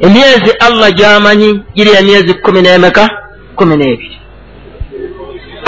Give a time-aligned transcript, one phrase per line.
[0.00, 3.08] emyezi allah gyamanyi giri emyezi kumi n'emeka?
[3.56, 4.16] Kumi n'ebiri.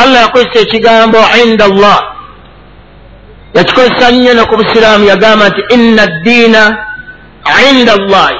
[0.02, 1.98] Allah yakozesa ekigambo inda allah.
[3.54, 6.62] Yakikozesa nnyo ne ku busiraamu yagamba nti inna ddiina
[7.70, 8.36] inda allahi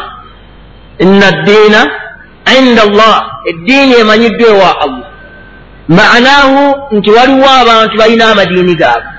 [0.99, 1.81] inna ddiina
[2.59, 3.15] inda allah.
[3.51, 5.09] Eddiini emanyiddwa ewa allah.
[5.89, 9.11] Maanaahu nti waliwo abantu balina amadiini gaabwe.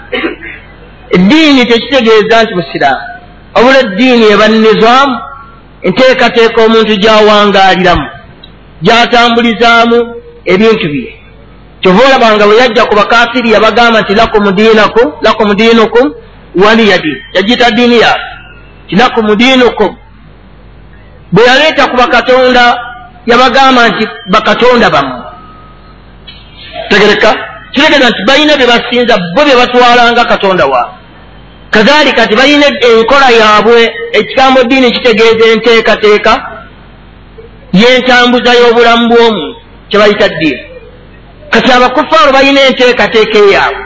[1.09, 3.01] Eddiini tekitegeeza nti busiraamu.
[3.55, 5.17] Wabula eddiini eba nizaamu
[5.81, 8.07] enteekateeka omuntu gyawangaaliramu
[8.81, 9.97] gyatambulizaamu
[10.45, 11.13] ebintu bye.
[11.81, 16.13] Kyova olabanga bwe yajja ku bakafiri yabagamba nti lakum diinukum
[16.63, 18.23] waliya diini yagiyita diini yaabe
[18.87, 19.95] ti lakum diinukum.
[21.31, 22.63] Bwe yaleeta ku bakatonda
[23.25, 25.19] yabagamba nti bakatonda bammwe.
[26.89, 27.35] Tegereka
[27.71, 30.98] kitegeeza nti balina bye basinza bo bye batwalanga katonda waabwe
[31.69, 36.33] kazalika nti balina enkola yaabwe ekigambo ddiini kitegeeza enteekateeka
[37.73, 39.55] y'entambuza y'obulamu bw'omuntu
[39.89, 40.61] kyebayita ddiini.
[41.49, 43.83] Kati abakufaaru balina enteekateeka eyaabwe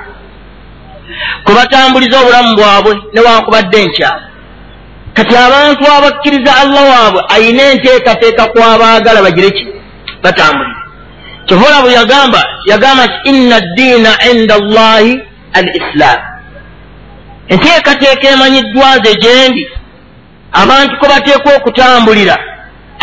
[1.43, 4.21] kwebatambuliza obulamu bwabwe newankubadde enkyalo
[5.13, 9.67] kati abantu abakkiriza allah waabwe ayina enteekateeka kwabaagala bagire ki?
[10.23, 10.83] Batambulize
[11.45, 15.11] kyovola bwe yagamba yagamba nti inna ddiina inda allahi
[15.53, 16.32] al islaamu
[17.47, 19.63] enteekateeka emanyiddwa ze gyendi
[20.51, 22.37] abantu kwe bateekwa okutambulira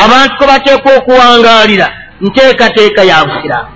[0.04, 1.88] abantu kwe bateekwa okuwangaalira
[2.20, 3.70] nteekateeka ya busiraamu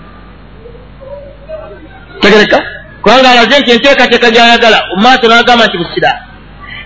[2.20, 2.58] tegereka?
[3.02, 6.22] Kubanga alaze nti enteekateeka gyayagala omumaaso n'agamba nti busiraamu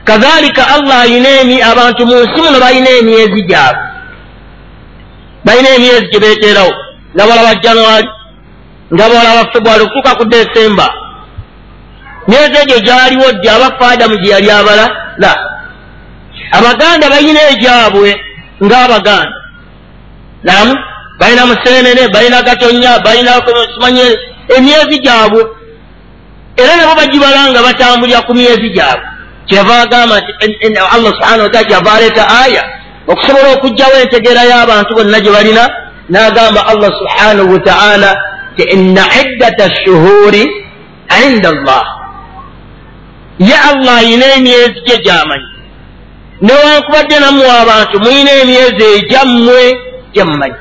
[0.05, 3.85] kazalika allah ayina emi abantu mu nsi muno balina emyezi gyabwe
[5.45, 6.75] balina emyezi gye beeteerawo.
[7.15, 8.09] Nga balaba januari
[8.95, 10.87] nga balaba februari okutuuka ku desemba
[12.29, 14.87] myezi egyo gyaliwo ddi abafa adamu gye yali abala.
[15.19, 15.33] La
[16.53, 18.11] abaganda balina egyabwe
[18.65, 19.39] ng'abaganda.
[20.45, 20.75] Namu
[21.21, 23.33] balina museenene balina gatonya balina
[23.75, 24.07] kimanye
[24.57, 25.43] emyezi gyabwe.
[26.57, 29.07] Era nabo bagibala nga batambulira ku myezi gyabwe.
[29.49, 32.63] Kyava agamba nti allah subhana wataala kyava aleeta aya
[33.09, 35.65] okusobola okugjawo entegeera y'abantu bonna gye balina
[36.11, 38.11] n'agamba allah subhanahu wataala
[38.57, 40.45] ti inna iddata shuhuri
[41.25, 41.98] inda allah
[43.39, 45.49] ye allah ayina emyezi gye gyamanyi
[46.43, 49.61] newankubadde nammwe abantu mulina emyezi egyammwe
[50.15, 50.59] gyemmanyi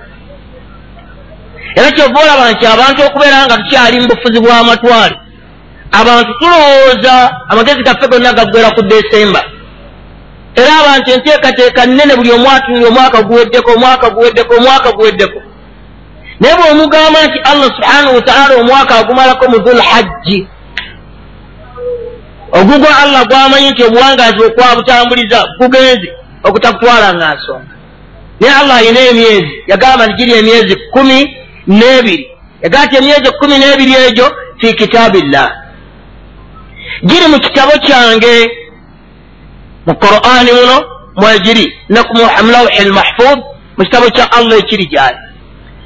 [1.78, 5.16] era kyova olaba nti abantu okubeera nga tukyali mu bufuzi bw'amatwale
[6.00, 7.16] abantu tulowooza
[7.50, 9.42] amagezi gaffe gonna gaggwera ku desemba
[10.60, 15.40] era abantu enteekateeka nnene buli omwatunira omwaka guweddeko omwaka guweddeko omwaka guweddeko
[16.40, 20.48] naye bw'omugamba nti allah subhanahu wataala omwaka agumalako mu dhul hajji
[22.52, 26.10] ogugwa allah gwamanyi nti obuwangaazi okwabutambuliza gugenze
[26.44, 27.78] okutakutwala nga nsonga
[28.40, 31.18] naye allah ayina emyezi yagamba nti giri emyezi kumi
[31.68, 32.26] n'ebiri.
[32.64, 34.28] Yagamba nti emyezi kumi n'ebiri egyo
[34.60, 35.50] fi kitaabillah.
[37.04, 38.34] Giri mu kitabo kyange
[39.86, 40.78] mu qur'ani muno
[41.16, 42.14] mwegiri ne ku
[42.54, 43.40] lawhi lmahfud
[43.78, 45.18] mu kitabo kya allah ekiri gyali.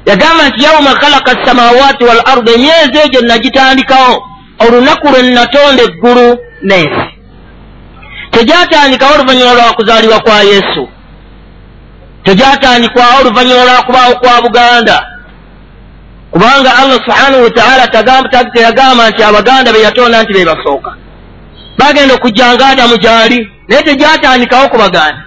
[0.06, 4.22] Yagamba nti yauma khalaqa samawaati wal ardi emyezi egyo nagitandikawo
[4.58, 7.12] olunaku lwe natonda eggulu n'ensi
[8.32, 10.88] tegyatandikawo oluvannyuma lwa kuzaalibwa kwa yesu.
[12.24, 15.06] Tegyatandikwawo oluvannyuma lwa kubaawo kwa buganda.
[16.30, 17.86] Kubanga allah subhanahu wataala
[18.54, 20.96] teyagamba nti abaganda be yatonda nti be basooka.
[21.78, 25.22] Bagenda okujjanga adamu gyali naye tegyatandikawo ku baganda.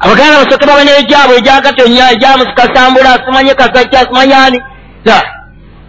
[0.00, 4.62] Abaganda basooke babanyayo gyabwe egyagatonya egyamusikasambula simanye kasajja simanyani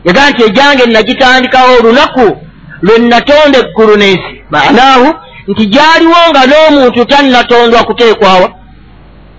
[0.06, 2.44] yagamba nti egyange nagitandikawo olunaku
[2.85, 4.34] lwe natonda eggulu n'ensi.
[4.53, 5.07] Maanaahu
[5.47, 8.47] nti gyaliwo nga n'omuntu tannatondwa kuteekwawa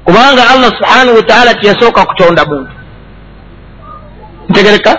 [0.04, 2.72] kubanga allah subhanahu wataala tiyasooka kutonda muntu.
[4.48, 4.92] Ntegereka.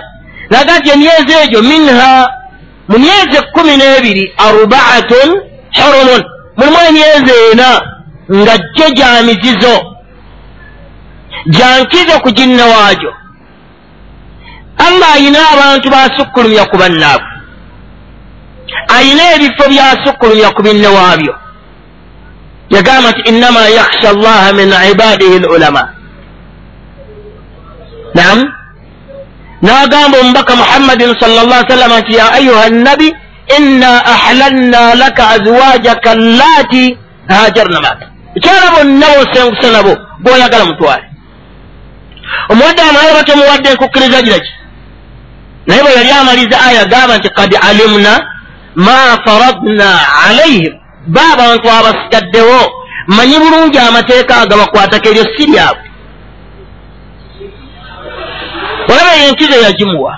[0.50, 2.10] Naga nti emyezi egyo minha
[2.88, 5.28] mu myezi ekkumi n'ebiri arbaatun
[5.76, 6.22] hurumun.
[6.56, 7.68] Mulimu emyezi ena
[8.40, 9.74] nga jjo gya mizizo
[11.54, 13.12] gyankizo ku ginne waagyo.
[14.86, 17.37] Allah ayina abantu basukkulumya ku bannaabwe
[18.96, 21.34] ayina ebifo byasukkulumya ku binne waabyo
[22.70, 25.82] yagamba nti innama yakhsha allaha min ibadihi lulama
[28.14, 28.38] nam
[29.62, 33.08] n'agamba omubaka muhammadin sal llah sallama nti ya ayuha nabi
[33.56, 36.96] inna ahlalna laka azwajaka allati
[37.28, 38.06] hajarna maka.
[38.36, 41.04] Ekyala bonna bosenguse nabo boyagala mutwale
[42.48, 44.52] omuwadde amalayo batemuwadde enkukkiriza giraki
[45.66, 48.12] naye bwe yali amaliza aya agamba nti kad alimna
[48.74, 49.90] ma faradna
[50.28, 50.74] alaihim
[51.06, 52.60] ba abantu abasigaddewo
[53.06, 55.88] manyi bulungi amateeka agabakwatako eryo si lyabwe
[58.88, 60.14] olaba yenkizo yagimuwa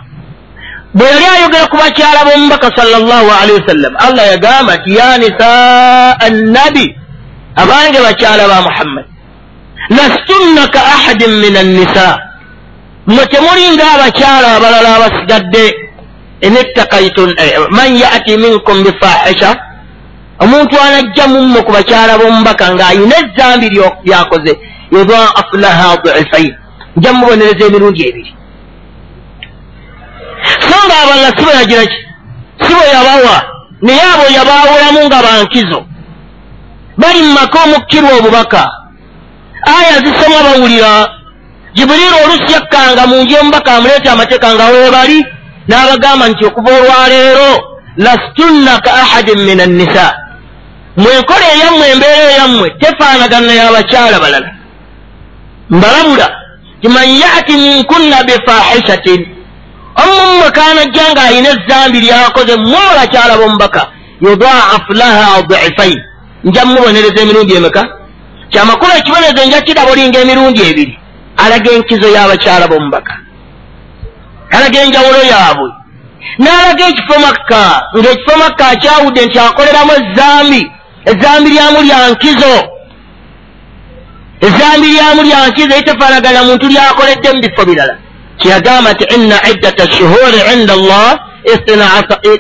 [0.95, 6.87] bwe yali ayogera ku bakyala b'omubaka salllaalihi wasallam allah yagamba nti ya nisaa annabi
[7.63, 9.07] abange bakyala ba muhammad
[9.91, 12.19] lastunna ka ahadin min annisa
[13.07, 15.65] mmwe temuli ng'abakyala abalala abasigadde
[16.41, 17.35] enettakaytun
[17.71, 19.57] man yati minkum bifahisha
[20.39, 23.69] omuntu anajja mumwe ku bakyala b'omubaka ng'ayina ezambi
[24.05, 24.53] lyakoze
[24.93, 26.55] yudaafu laha difain
[26.97, 28.33] nja mubonereza emirundi ebiri
[30.69, 31.99] so nga abalala si bwe yagira ki
[32.65, 33.37] si bwe yabawa
[33.83, 35.81] naye abo yabaawulamu nga bankizo
[37.01, 38.63] bali mu maka omukkirwa obubaka
[39.77, 40.93] aya zisoma bawulira
[41.75, 45.19] jibuliiri olusi yakkanga mu nju omubaka amuleeta amateeka nga weebali
[45.71, 47.51] n'abagamba nti okuva olwaleero
[48.05, 50.07] lastunna ka ahadin min annisa.
[50.97, 54.51] Mwenkola eyammwe embeera eyammwe tefaanagana y'abakyala balala.
[55.71, 56.27] Mbalabula
[56.81, 59.21] timan yati minkunna bifahishatin
[60.03, 63.83] omumwe kanajja ng'ayina ezambi lyakoze mmwe abakyala b'omubaka
[64.25, 66.01] yudaafu laha difain
[66.45, 67.83] nja mubonereza emirundi emeka?
[68.51, 70.95] Kyamakulu ekibonerezo nja kiraba olinga emirundi ebiri.
[71.43, 73.15] Alaga enkizo y'abakyala b'omubaka
[74.51, 75.71] alaga enjawulo yaabwe.
[76.39, 77.63] N'alaga ekifo makka
[77.97, 80.63] ng'ekifo makka akyawudde nti akoleramu ezambi
[81.11, 82.55] ezambi lyamu lya nkizo.
[84.47, 87.95] Ezambi lyamu lya nkizo eritefaanagana muntu lyakoledde mu bifo birala.
[88.39, 91.09] Kyeyagamba nti inna iddata shuhuri inda allah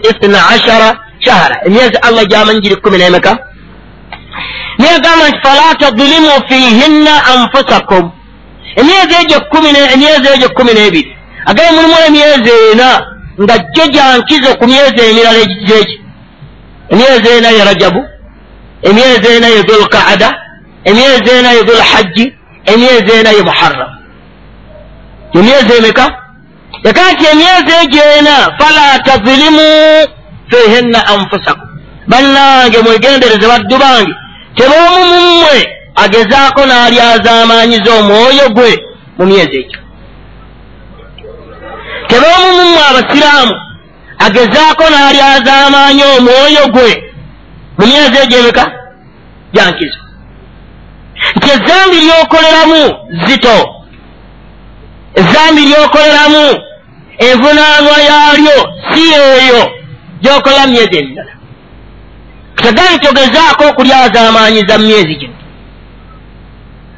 [0.09, 0.89] istina ashara
[1.25, 3.33] shahara emyezi allah gyamanyi giri kumi n'emeka?
[4.79, 8.11] Niyagamba nti fala tadlimu fihinna anfusakum.
[8.77, 13.07] Emyezi egyo kumi emyezi egyo kumi n'ebiri agaye mulimu emyezi ena
[13.43, 16.01] nga jjo gyankizo ku myezi emirala egiki
[16.89, 18.01] emyezi ena ye rajabu
[18.83, 20.29] emyezi ena ye dhulkaada
[20.85, 22.35] emyezi ena ye dhulhajji
[22.73, 23.91] emyezi ena ye muharram.
[25.35, 26.07] Emyezi emeka?
[26.85, 29.69] Yakaa nti emyezi egyo ena fala tadlimu
[30.51, 31.69] fihinna anfusakum.
[32.07, 34.15] Bannange mwegendereze baddu bange
[34.57, 35.57] teboomu mummwe
[35.95, 38.73] agezaako n'alyazaamaanyiza omwoyo gwe
[39.19, 39.81] mu myezi egyo
[42.11, 43.55] teboomu mummwe abasiraamu.
[44.27, 46.91] Agezaako n'alyazaamaanya omwoyo gwe.
[47.79, 48.65] Mu myezi egyo emeka
[49.55, 50.01] gyankizo
[51.37, 52.81] nti ezambi lyokoleramu
[53.27, 53.57] zito.
[55.15, 56.45] Ezambi lyokoleramu
[57.19, 58.56] envunaanwa yaalyo
[58.91, 59.63] si eyo.
[60.23, 61.33] Gyokolera mu myezi emirala
[62.56, 65.35] kitegaa nti ogezaako okulyazaamaanyiza mu myezi gino.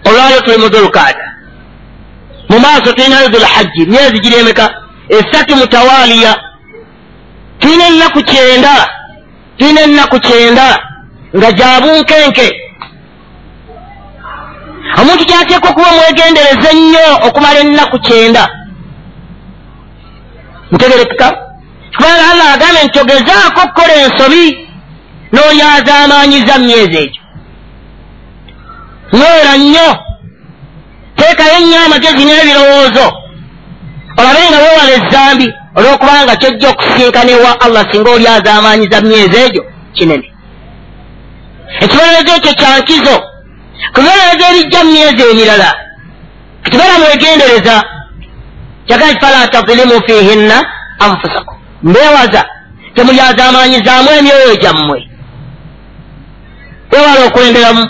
[0.06, 1.26] Olwalyo tuli mu dhulukaada
[2.49, 6.40] mu maaso tulinayo dhulhajji myezi giri emeka esatu mutawaaliya
[7.58, 8.88] tulina ennaku kyenda
[9.58, 10.78] tulina ennaku kyenda
[11.37, 12.62] nga gyabunkenke
[15.00, 18.49] omuntu kyateekwa okuba mwegendereza ennyo okumala ennaku kyenda.
[20.72, 21.28] Ntegerekeka?
[21.96, 24.44] Kubanga allah agambe nti ogezaako okukola ensobi
[25.32, 27.22] n'olyazaamaanyiza mu myezi egyo.
[29.12, 29.88] Nywera nnyo.
[31.16, 33.21] Teekayo nnyo amagezi n'ebirowoozo
[34.19, 39.62] olabe nga weewala ezambi olw'okubanga kyojja okusinkana ewa allah singa olyazaamaanyiza mu myezi egyo
[39.97, 40.26] kinene.
[41.82, 43.17] Ekibonerezo ekyo kyankizo
[43.94, 45.70] kubonerezo ebijja mu myezi emirala
[46.64, 47.76] kitibala mwegendereza
[48.86, 50.56] kyagala kifala tadlimu fihinna
[51.05, 51.56] anfusakum.
[51.82, 52.43] Mbeewaza
[52.94, 54.98] temulyazaamaanyizaamu emyoyo gyammwe.
[56.91, 57.84] Weewala okwenderamu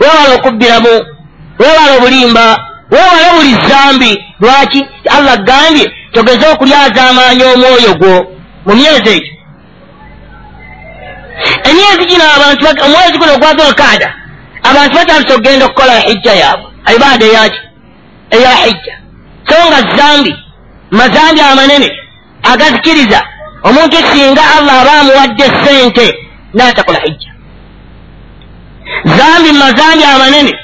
[0.00, 0.92] weewala okubbiramu
[1.58, 2.44] weewala obulimba
[2.90, 4.24] weewale buli zambi.
[4.40, 4.86] Lwaki?
[5.16, 8.32] Allah gambye togeze okulyazaamaanya omwoyo gwo
[8.66, 9.32] mu myezi egyo.
[11.68, 14.14] Emyezi gino abantu omwezi guno gwa dhulkaada
[14.62, 16.70] abantu batandise okugenda okukola hijja yaabwe.
[16.96, 17.60] Ibaada eyaki
[18.30, 18.94] eya hijja.
[19.48, 20.36] So nga zambi
[20.90, 21.90] mazambi amanene
[22.42, 23.22] agazikiriza
[23.62, 26.14] omuntu singa allah aba amuwadde sente
[26.54, 27.32] n'atakola hijja.
[29.04, 30.58] Zambi mazambi amanene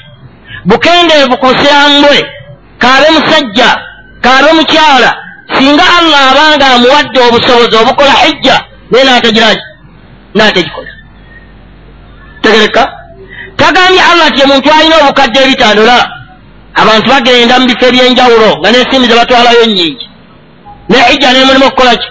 [0.65, 2.19] bukendeevu ku busiramu bwe
[2.81, 3.69] kaabe musajja
[4.21, 5.11] kaabe mukyala
[5.53, 8.55] singa allah abanga amuwadde obusobozi obukola hijja
[8.91, 9.65] naye n'atagiraki
[10.35, 10.93] n'atagikola
[12.43, 12.83] tegereka?
[13.57, 15.97] Tagambye allah ti omuntu alina obukadde ebitandula.
[16.75, 20.07] Abantu bagenda mu bifo ebyenjawulo nga n'ensimbi ze batwalayo nnyingi.
[20.89, 22.09] Ne hijja nemulimu okukolaki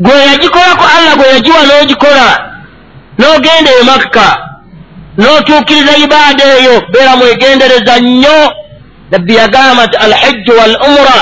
[0.00, 2.28] gwe yagikolako allah gwe yagiwa n'ogikola.
[3.18, 4.28] N'ogenda e makka
[5.18, 8.52] n'otuukiriza ibaada eyo beera mwegendereza nnyo.
[9.10, 11.18] Nabbi yagamba nti alhijju wal umura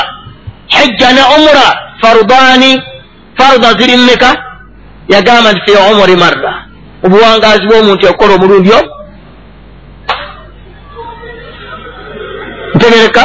[0.67, 1.67] hijja ne umura
[2.01, 2.83] farudaani
[3.39, 4.45] faruda ziri mmeka
[5.09, 6.65] yagamba nti fi umuri marra.
[7.05, 8.81] Obuwangaazi bw'omuntu okukola omulundi o
[12.75, 13.23] ntegereka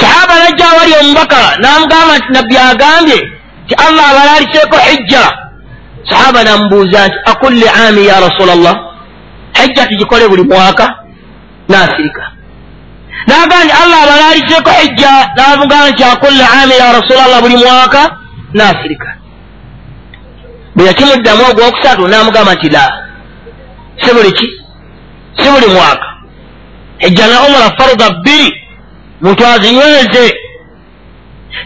[0.00, 3.18] sahaba najja awali omubaka n'amugamba nti nabbi agambye
[3.66, 5.24] ti allah abalaliseeko hijja.
[6.10, 8.87] Sahaba namubuuza nti akulli ami ya rasula llah
[9.62, 10.94] hijja tugikole buli mwaka
[11.68, 12.32] nasirika.
[13.26, 18.16] Nagamba nti allah abalaliseeko hijja namugamba nti akulli ami ya rasula llah buli mwaka
[18.52, 19.14] nasirika.
[20.74, 23.04] Bwe yakimuddamu ogwokusatu namugamba nti la
[24.04, 24.48] si buli ki?
[25.36, 26.06] Si buli mwaka.
[26.98, 28.62] Hijja na umara faruda bbiri
[29.20, 30.34] muntu azinyweze.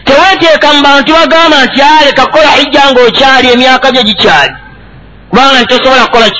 [0.05, 4.53] Teweteeka mu bantu bagamba nti aleka kukola hijja ngaokyali emyaka gyo gikyali.
[5.29, 6.39] Kubanga nti tosobola kukola ki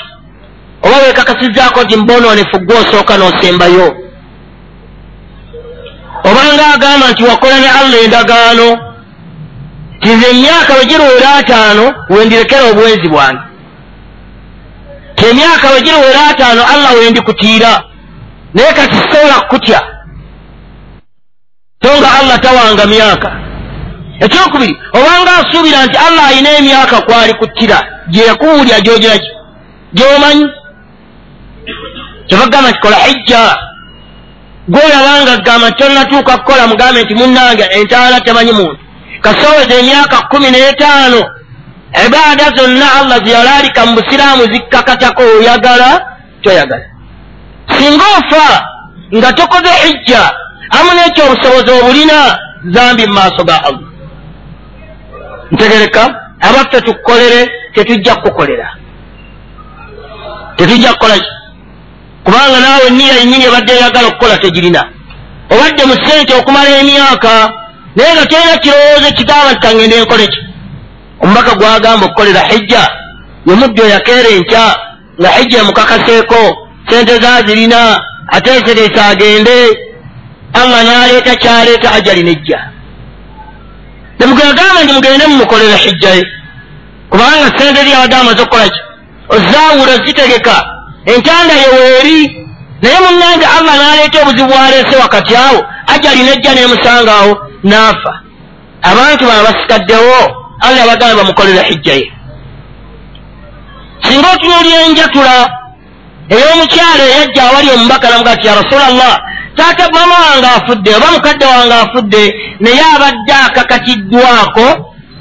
[0.84, 3.88] oba wekakasizaako nti mbonoonefu gwe osooka n'osembayo.
[6.24, 8.68] Obanga agamba nti wakola ne allah endagaano
[10.02, 13.42] tinze emyaka bwe giruwera ataano wendirekera obwenzi bwange.
[15.16, 17.84] Ti emyaka bwe giruwera ataano allah wendikutiira
[18.54, 19.82] naye kati sisobola kukutya.
[21.84, 23.32] So nga allah tawanga myaka.
[24.20, 27.78] Ekyokubiri obanga asuubira nti allah alina emyaka kwali kuttira
[28.10, 29.30] gyekuwulya gyogiraki
[29.94, 30.46] gyomanyi
[32.34, 33.58] kyebagamba nti kola hijja
[34.68, 38.80] gwolabanga gamba nti tonatuuka kukola mugambe nti munnange entaala temanyi muntu.
[39.22, 41.22] Kasoweza emyaka kumi n'etaano
[42.06, 45.90] ibaada zonna allah zeyalaalika mu busiraamu zikkakatako oyagala
[46.42, 46.86] toyagala.
[47.78, 48.48] Singa ofa
[49.16, 50.22] nga tokoze hijja
[50.78, 52.40] amu n'ekyo obusobozi obulina
[52.74, 53.90] zambi mu maaso ga allah.
[55.52, 56.02] Ntegereka
[56.42, 58.68] abaffe tukukolere tetujja kukukolera
[60.58, 61.43] tetujja kukola ki
[62.24, 64.82] kubanga naawe niya yennyini ebadde eyagala okukola tegirina.
[65.52, 67.34] Obadde mu ssente okumala emyaka
[67.96, 70.40] naye nga terina kirowoozo kigamba nti kangende nkole ki?
[71.22, 72.84] Omubaka gwagamba okukolera hijja
[73.48, 74.66] yemuddo yakeera enkya
[75.20, 76.40] nga hijja emukakaseeko
[76.90, 77.80] sente zazirina
[78.36, 79.56] ateesereese agende
[80.54, 82.60] allah n'aleeta kyaleeta ajali nejja.
[84.18, 86.24] Temugagamba nti mugende mumukolera hijjaye
[87.10, 88.80] kubanga sente lyabadde amaze okukola ki?
[89.30, 90.73] Ozaawula zitegeka
[91.06, 92.48] entanda yeweeri
[92.82, 97.34] naye munnange allah n'aleeta obuzibu bwaleese wakati awo ajali nejja nemusangaawo
[97.64, 98.14] n'afa.
[98.82, 100.20] Abantu bano basikaddewo
[100.62, 102.12] allah bagamba bamukolera hijjaye
[104.04, 105.36] singa otunuulya enjatula
[106.30, 109.16] ey'omukyalo eyajja awali omubaka namuga ti ya rasula llah
[109.56, 112.24] taata mama wange afudde oba mukadde wange afudde
[112.60, 114.66] naye abadde akakatiddwako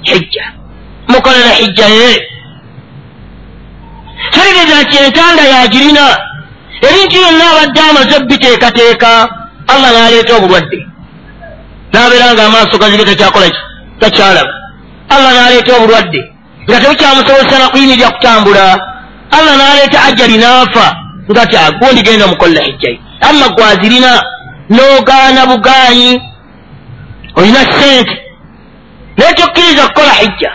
[0.02, 0.44] hijja.
[1.08, 2.28] Mukolera hijja ye
[4.34, 6.04] tereeza nti entanda yagirina
[6.86, 9.10] ebintu byonna abadde amaze biteekateeka
[9.72, 10.78] allah n'aleeta obulwadde
[11.92, 13.60] n'abeera nga amaaso gazige takyakola ki
[14.00, 14.52] takyalaba
[15.14, 16.20] allah n'aleeta obulwadde
[16.68, 18.66] nga tebukyamusobozesa nakuyimirira kutambula
[19.36, 20.86] allah n'aleeta ajali n'afa
[21.30, 22.98] nga ti agundi genda mukolera hijjaye
[23.28, 24.12] amma gwazirina
[24.74, 26.10] n'ogaana bugaanyi
[27.38, 28.14] olina sente
[29.16, 30.50] naye tokkiriza kukola hijja.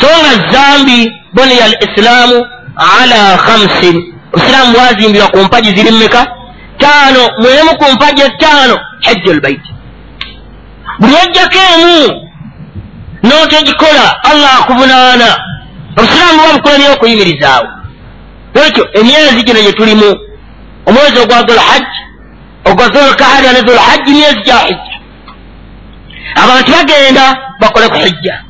[0.00, 4.14] So nga zambi boniya al isilaamu ala khamsin.
[4.32, 6.26] Obusiraamu bwazimbirwa ku mpagi ziri mmeka?
[6.78, 9.70] Taano mwemu ku mpagi ettaano hijja olbaiti
[10.98, 12.20] buli ojjako emu
[13.22, 15.28] n'otegikola allah akuvunaana.
[15.96, 17.68] Obusiraamu buba bukola niyo okuyimirizaawo.
[18.66, 20.16] Ekyo emyezi gino gye tulimu
[20.86, 22.00] omwezi ogwa dhulhajji
[22.64, 24.96] ogwa dhulkaada ne dhulhajji myezi gya hijja.
[26.34, 28.44] Abantu bagenda bakole ku hijja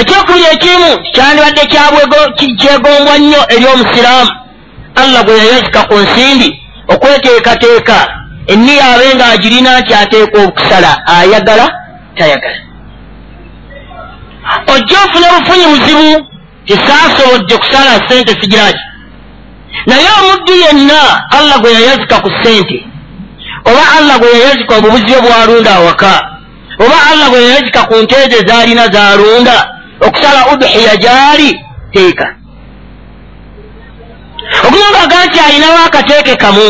[0.00, 1.62] ekyokubiri ekimu kyandibadde
[2.60, 4.30] kyegombwa nnyo eri omusiraamu.
[5.02, 6.48] Allah gwe yayazika ku nsimbi
[6.88, 7.98] okweteekateeka.
[8.46, 11.66] Enniya abe nga agirina nti ateeka okusala ayagala
[12.16, 12.58] tayagala.
[14.74, 16.26] Ojja ofuna bufunyi buzibu
[16.66, 18.84] tisaasobodde kusala sente sigiraki.
[19.86, 21.00] Naye omuddu yenna
[21.30, 22.78] allah gwe yayazika ku ssente.
[23.64, 26.12] Oba allah gwe yayazika obubuzi obwalunda awaka.
[26.78, 29.56] Oba allah gwe yayazika ku nteeze zaalina zaalunda
[30.00, 31.60] okusala udhiya gyali
[31.92, 32.26] teeka
[34.64, 36.68] okumanga aga nti alinawo akateeke kamu.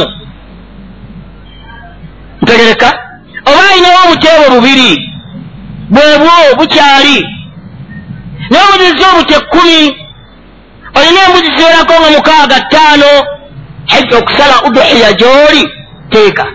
[2.43, 2.89] Ntegereka.
[3.47, 4.91] Oba alinawo obuteebo bubiri
[5.91, 7.19] bwebwo bukyali.
[8.51, 10.07] N'obuzizi obute kkumi
[10.97, 13.11] olina embuzi ziwerako nga mukaaga ttaano
[13.87, 15.63] hajja okusala udhiya gy'oli
[16.11, 16.47] teeka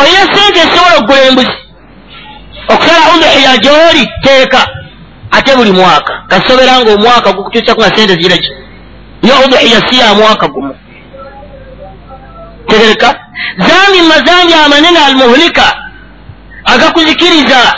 [0.00, 1.56] olina sente esobola okugula embuzi
[2.72, 4.60] okusala udhiya gy'oli teeka
[5.30, 6.12] ate buli mwaka.
[6.28, 8.50] Kasobera nga omwaka gukutuusaku nga sente ziraki
[9.22, 10.74] yo udhiya si ya mwaka gumu.
[12.66, 13.08] Tegereka
[13.58, 15.76] zambi mazambi amanene almuhulika
[16.64, 17.74] agakuzikiriza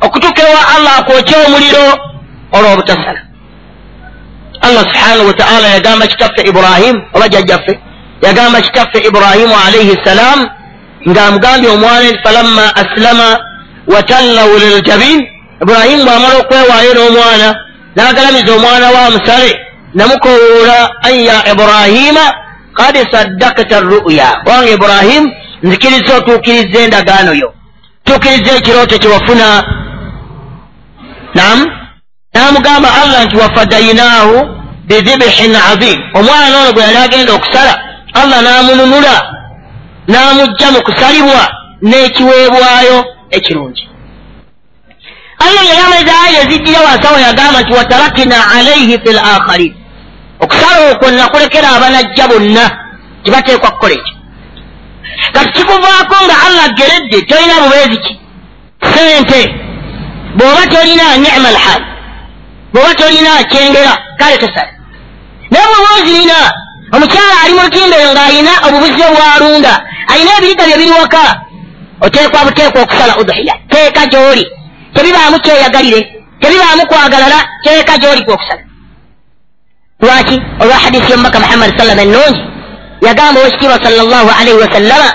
[0.00, 1.86] okutuuka ewa allah akwokya omuliro
[2.52, 3.20] olw'obutasala
[4.60, 7.80] allah subhanahu wataala yagamba kitaffe ibrahimu oba jjajjaffe
[8.22, 10.40] yagamba kitaffe ibrahimu alaihi ssalam
[11.08, 13.28] ng'amugambye omwana falamma asilama
[13.86, 15.28] watallahu liljabin
[15.62, 17.48] iburahimu bw'amala okwewaayo n'omwana
[17.96, 19.50] n'agalamiza omwana wa musale
[19.94, 22.24] namukowoola an ya iburahima
[22.74, 25.32] kad saddakta ruya wange iburahimu
[25.62, 27.48] nzikiriza otuukiriza endagaano yo.
[28.04, 29.46] Tuukiriza ekirooto kyewafuna
[31.34, 31.58] nam
[32.34, 34.36] n'amugamba allah nti wafadainaahu
[34.88, 35.98] bidibihin azim.
[36.14, 37.72] Omwana noono gwe yali agenda okusala
[38.20, 39.16] allah n'amununula
[40.08, 41.42] n'amugja mu kusalibwa
[41.82, 43.88] n'ekiweebwayo ekirungi
[45.38, 49.74] allah yayamaliza aya ezijjira wasawo yagamba nti watarakina alaihi fi lakharin
[50.40, 52.64] okusala okwo nakulekera abanajja bonna
[53.24, 54.14] tebateekwa kukola ekyo
[55.32, 58.12] kati kikuvaako nga allah ageredde tolina bubeezi ki
[58.94, 59.40] sente
[60.36, 61.82] bw'oba tolina nicma alhal
[62.72, 64.72] bw'oba tolina kyengera kale tosala
[65.50, 66.38] naye bw'oba ozirina
[66.94, 69.72] omukyala ali mu lutimbero ng'alina obubuzi obwalunda
[70.12, 71.24] alina ebiriga bye biri waka
[72.00, 74.44] oteekwa buteekwa okusala udhiya teeka gy'oli
[74.94, 76.00] tebibaamu kyeyagalire
[76.40, 78.62] tebibaamu kwagalala teeka gy'oli kwokusala
[80.00, 80.36] lwaki?
[80.60, 82.40] Olwa hadisi yomubaka muhammadi sallama ennungi
[83.06, 85.10] yagamba owekitiibwa sal llahu alaihi wasallama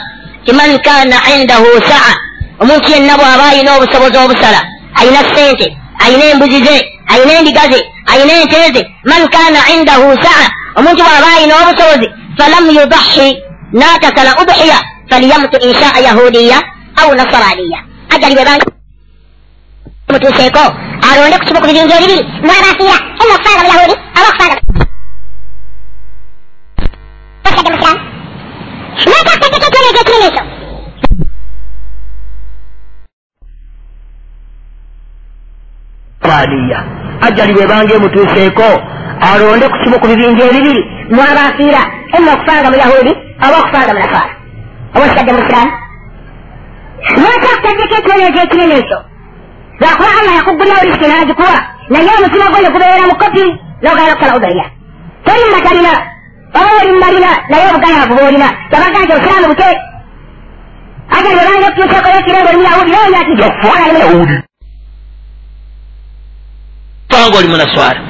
[0.46, 2.14] ti man kana indahu saa
[2.60, 4.60] omuntu yenna bw'aba alina obusobozi obusala
[5.00, 5.68] alina sente
[6.06, 6.76] alina embuzi ze
[7.12, 7.80] alina endiga ze
[8.12, 10.46] alina ente ze man kana indahu saa
[10.80, 12.08] omuntu bw'aba alina obusobozi
[12.38, 13.28] falam yudahi
[13.74, 16.58] n'atasala udhiya falyamutu inshaa yahudiya
[17.02, 17.80] au nasaraniya
[18.16, 18.66] ajali bwe banga
[20.12, 20.64] mutuuseeko
[21.10, 23.96] alonde ku kimu ku bibinja ebibiri mwabafiira ema okufanga mu yahudi.
[24.18, 24.58] Aba okufanga
[27.48, 28.02] osadde musiramu
[29.10, 30.44] nakasatekekyonejo ekirime ekyo
[36.22, 36.80] faniya
[37.22, 38.68] ajali bwe banga emutuuseeko
[39.30, 40.82] alonde ku kimu ku bibinja ebibiri
[41.14, 41.82] mwabafiira
[42.18, 43.14] ema okufanga mu yahudi.
[43.46, 44.34] Aba okufanga mu nasaara
[44.96, 45.72] oba osadde musiramu
[47.22, 49.00] nakasaddeko ekyonejo ekirime ekyo
[49.80, 51.56] lwakuba allah yakugulyawo risiki n'agikuwa
[51.90, 53.44] naye omutima gwo ne gubeera mu kopi
[53.82, 54.68] n'ogala okusala udaliya
[55.26, 55.94] teri mubatalina
[56.58, 59.70] oba oli mubalina naye obugayaavu bwolina yabaga nti obusiraamu buke
[61.16, 63.34] ate nebanga okutuuseeko yekirembe oli muyahudi noonya ati
[64.04, 64.36] yahudi
[67.10, 68.02] fanga oli munaswara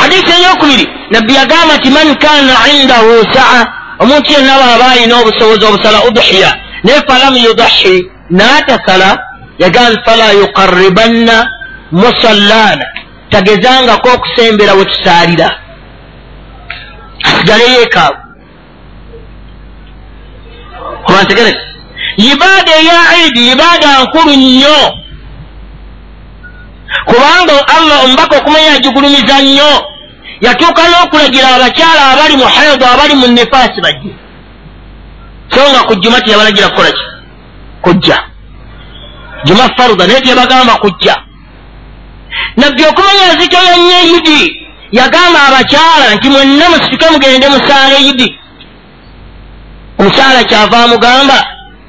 [0.00, 3.66] hadisi eyokubiri nabbi yagamba nti man kana indahu saa
[3.98, 6.50] omuntu yenna baaba alina obusobozi obusala udhiya.
[6.84, 9.18] Naye falam yudahi n'atasala
[9.58, 11.50] yagamba fala yuqaribanna
[11.92, 12.86] musallana.
[13.30, 15.58] Tagezangako okusembera we tusaalira
[17.24, 18.16] asigale yeekaawo
[21.04, 21.60] kubantegereza
[22.16, 24.78] ibaada eya idi ibaada nkulu nnyo.
[27.04, 29.72] Kubanga allah omubaka okumanya yagigulumiza nnyo.
[30.40, 34.12] Yatuuka n'okulagira abakyala abali mu haido abali mu nefaasi bajje.
[35.48, 37.04] So nga ku juma teyabalagira kukola ki?
[37.82, 38.18] Kujja
[39.46, 41.14] juma faruda naye teyabagamba kujja.
[42.56, 44.40] Nabbi okumanya yazitoya nnyo eyidi
[44.92, 48.28] yagamba abakyala nti mwenna musituke mugende musaala eyidi
[49.98, 51.38] omukyala kyava amugamba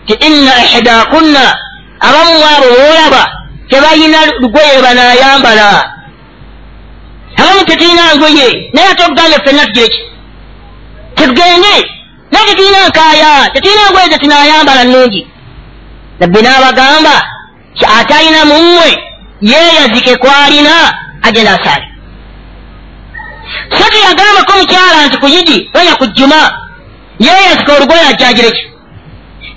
[0.06, 1.44] ti inna ihdakunna
[2.00, 3.24] abamu abo boolaba
[3.70, 5.68] tebalina lugoye banaayambala.
[7.38, 10.02] Abamu tetulina ngoye naye ate okugambe ffenna tugire ki?
[11.16, 11.74] Tetugende
[12.32, 15.28] naye tetulina nkaaya tetulina ngoye zetunaayambala nnungi.
[16.20, 17.16] Nabbi n'abagamba
[17.86, 19.04] ate alina mu mmwe
[19.42, 21.88] yeeyazike kwalina agenda asaale
[23.78, 26.40] so teyagambako mukyala nti ku yidi onya ku jjuma
[27.20, 28.64] yeeyazika olugoye ajjagire ki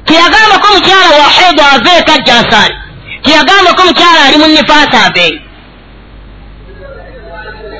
[0.05, 2.75] teyagambako mukyala wa hedo aveeko ajja asaale
[3.23, 5.41] teyagambako mukyala ali mu nifaasi aveeyo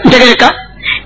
[0.05, 0.55] ntegereka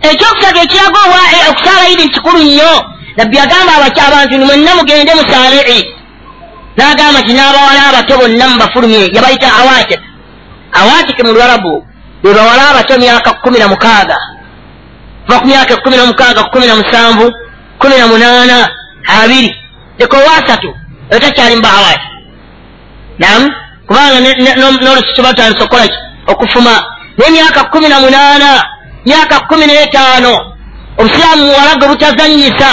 [0.08, 1.20] ekyokusatu ekiraga owa
[1.50, 2.72] okusaala idi kikulu nnyo
[3.16, 3.72] nabbi yagamba
[4.06, 5.94] abantu ni mwenna mugende musaale idi
[6.76, 10.00] n'agamba nti n'abawala abato bonna mubafulumye yabayita awatik
[10.80, 11.74] awatik mu lwarabu
[12.22, 14.16] be bawala abato myaka kumi na mukaaga.
[15.26, 17.26] Kuva ku myaka kumi na mukaaga kumi na musanvu
[17.78, 18.68] kumi na munaana
[19.06, 19.50] abiri.
[19.98, 20.70] Leka owasatu
[21.10, 22.08] eyo takyali muba awati
[23.18, 23.42] nam
[23.86, 26.74] kubanga n'olususu batandisa okukolaki okufuma.
[27.18, 28.50] N'emyaka kumi na munaana
[29.06, 30.54] myaka kumi n'etaano
[30.98, 32.70] obusiraamu muwalaga butazanyisa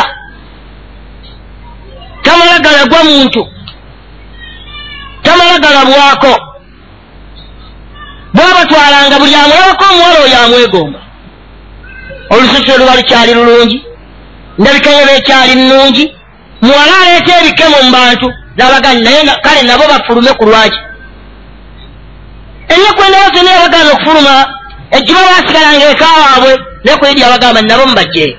[2.24, 3.42] tamala galagwa muntu
[5.24, 6.34] tamala galabwako
[8.34, 11.00] bwabatwalanga buli amulabako omuwala oyo amwegomba.
[12.30, 13.78] Olususu oluba lukyali lulungi
[14.58, 16.16] ndabikayo bekyali nnungi.
[16.62, 20.80] Muwala aleeta ebikemo mu bantu nabagani naye kale nabo bafulume ku lwaki.
[22.74, 24.34] Ennaku endala zonna yabagana okufuluma
[24.92, 26.52] ejjuma basigalanga eka waabwe
[26.84, 28.38] naye kwedi abagamba nabo mubajjeeyo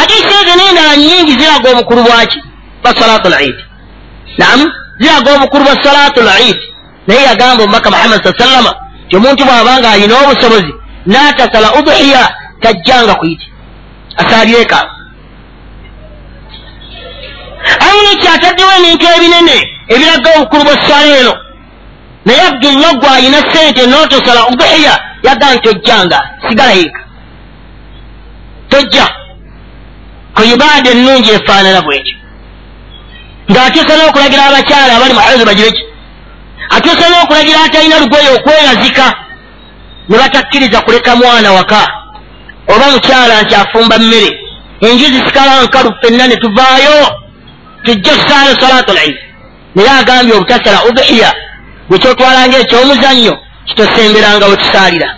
[0.00, 2.38] ate eseezo nendala nyingi ziraga obukulu bwaki?
[2.82, 3.64] Ba salatu lidi
[4.38, 6.60] naam ziraga obukulu bwa salatu lidi
[7.06, 8.72] naye yagamba omubaka muhammad saa sallama
[9.08, 10.72] ti omuntu bw'abanga alina obusobozi
[11.06, 12.22] n'atasala udhiya
[12.62, 13.46] tajjanga kuyiti
[14.20, 14.78] asalireka
[17.86, 19.56] ayina ekyataddewo ebintu ebinene
[19.92, 21.34] ebiraga obukulu bw'essala eno.
[22.26, 24.94] Naye abdulla gwe ayina sente n'otosala udhiya
[25.26, 27.00] yaga nti ojjanga sigala yeka
[28.70, 29.06] tojja.
[30.34, 32.14] Ku ibaada ennungi efaanana bwetyo
[33.50, 35.82] ng'atuusa n'okulagira abakyala abali muhazi bagireki
[36.76, 39.06] atuusa n'okulagira atalina lugoye okweyazika
[40.08, 41.82] ne batakkiriza kuleka mwana waka
[42.72, 44.30] oba mukyala nti afumba mmere
[44.80, 46.96] enju zisikala nkalu ffenna ne tuvaayo
[47.84, 49.18] tujja kusaala salatu lidi
[49.74, 51.30] naye agambye obutasala udhiya
[51.88, 53.34] bwe kyotwalanga ekyomuzannyo
[53.66, 55.08] kitosemberanga wetusaalira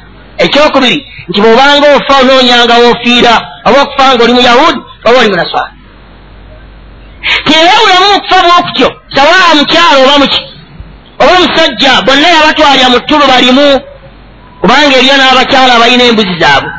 [0.44, 3.34] ekyokubiri nti bwobanga ofa onoonyanga woofiira
[3.66, 5.77] oba okufa nga oli muyahudi oba oli munaswala
[7.44, 10.40] tiyewulamu okufa bwokutyo sawaa mukyalo oba muki?
[11.18, 13.80] Oba musajja bonna yabatwalya mu ttulu balimu
[14.60, 16.70] kubanga eriyo n'abakyala abalina embuzi zaabwe.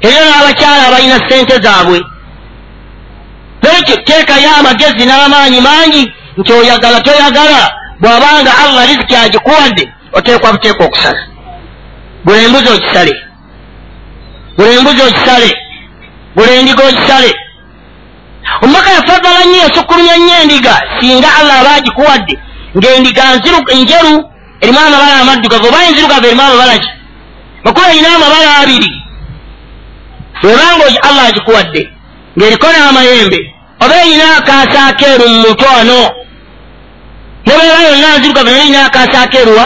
[0.00, 1.98] Eriyo n'abakyala abalina sente zaabwe.
[3.62, 7.60] Nekyo teekayo amagezi n'amaanyi mangi nti oyagala toyagala
[8.00, 11.22] bw'abanga allah riziki agikuwadde oteekwa buteekwa okusala.
[12.24, 13.14] Buli embuzi okisale.
[14.56, 15.50] Buli embuzi okisale.
[16.36, 17.45] Buli endiga okisale
[18.62, 22.34] omubaka yafadala nnyo yasukkulumya nnyo endiga singa allah aba agikuwadde
[22.76, 24.24] ng'endiga njeru
[24.60, 26.88] erimu amabala amaddugavu oba enzirugavu erimu amabala ki?
[27.64, 28.90] Makuba erina amabala abiri.
[30.42, 31.82] Webanga allah agikuwadde
[32.36, 33.38] ng'eriko n'amayembe
[33.80, 36.10] oba erina akaasa akeeru mu mutwe wano.
[37.46, 39.64] Nebweba yonna nzirugavu naye erina akaasa akeeruwa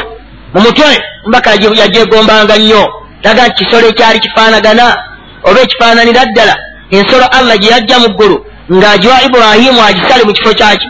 [0.55, 2.83] mu mutwe mbaka yagyegombanga nnyo.
[3.23, 4.97] Laga nti kisolo ekyali kifaanagana
[5.45, 6.57] oba ekifaananira ddala
[6.91, 10.89] ensolo allah gye yajja mu ggulu ng'agiwa iburahimu agisale mu kifo kyaki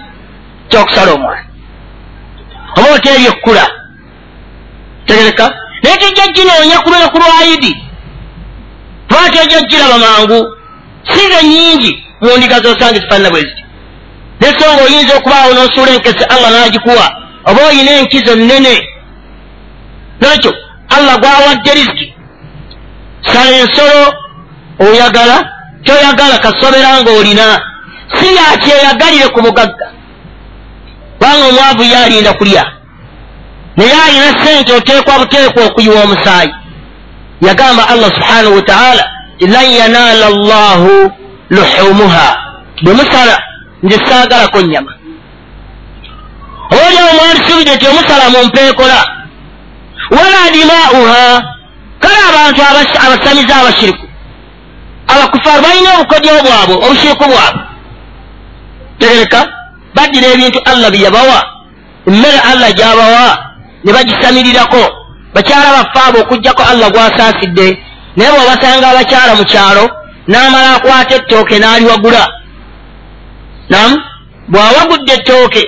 [0.68, 1.44] kyokusala omwana.
[2.76, 3.66] Oba oteeri ekkula
[5.06, 5.46] tegereka?
[5.82, 7.72] Naye tejja ginoonya ku lunaku lwayidi
[9.10, 10.56] lwaki ojja giraba mangu?
[11.08, 13.64] Size nyingi mu ndiga zosanga zifaanana bwe ziti.
[14.40, 17.06] Nesonga oyinza okubaawo n'osuula enkese allah n'agikuwa.
[17.44, 18.88] Oba oyina enkizo nnene?
[20.20, 20.54] Nekyo
[20.88, 22.14] allah gwawadde riziki.
[23.32, 24.14] Sala ensolo
[24.78, 25.36] oyagala
[25.84, 27.69] kyoyagala kasobera ng'olina
[28.14, 30.00] si yakyeyagalire ku mugagga
[31.20, 32.64] kubanga omwavu ye alinda kulya.
[33.76, 36.54] Naye alina sente oteekwa buteekwa okuyiwa omusaayi.
[37.40, 39.04] Yagamba allah subhanahu wataala
[39.40, 41.12] lan yanaala llahu
[41.50, 42.36] luhumuha.
[42.82, 43.42] Bwe musala
[43.82, 44.92] nze saagalako nyama
[46.70, 49.06] obaolyawo mwandisubidde ti omusala mumpeekola.
[50.10, 51.42] Wala dimaauha
[52.00, 52.62] kale abantu
[53.06, 54.06] abasamiza abashiriku.
[55.06, 57.69] Abakufaaru balina obukodyo bwabwe obushiriku bwabwe
[59.00, 59.40] tegereka
[59.94, 61.38] baddira ebintu allah byeyabawa
[62.08, 63.26] emmere allah gyabawa
[63.84, 64.82] ne bagisamirirako.
[65.34, 67.66] Bakyala baffe abo okugjako allah gwasaasidde
[68.16, 69.84] naye bw'obasanga abakyala mu kyalo
[70.28, 72.24] n'amala akwata ettooke n'aliwagula.
[73.70, 73.90] Nam
[74.48, 75.62] bw'awagudde ettooke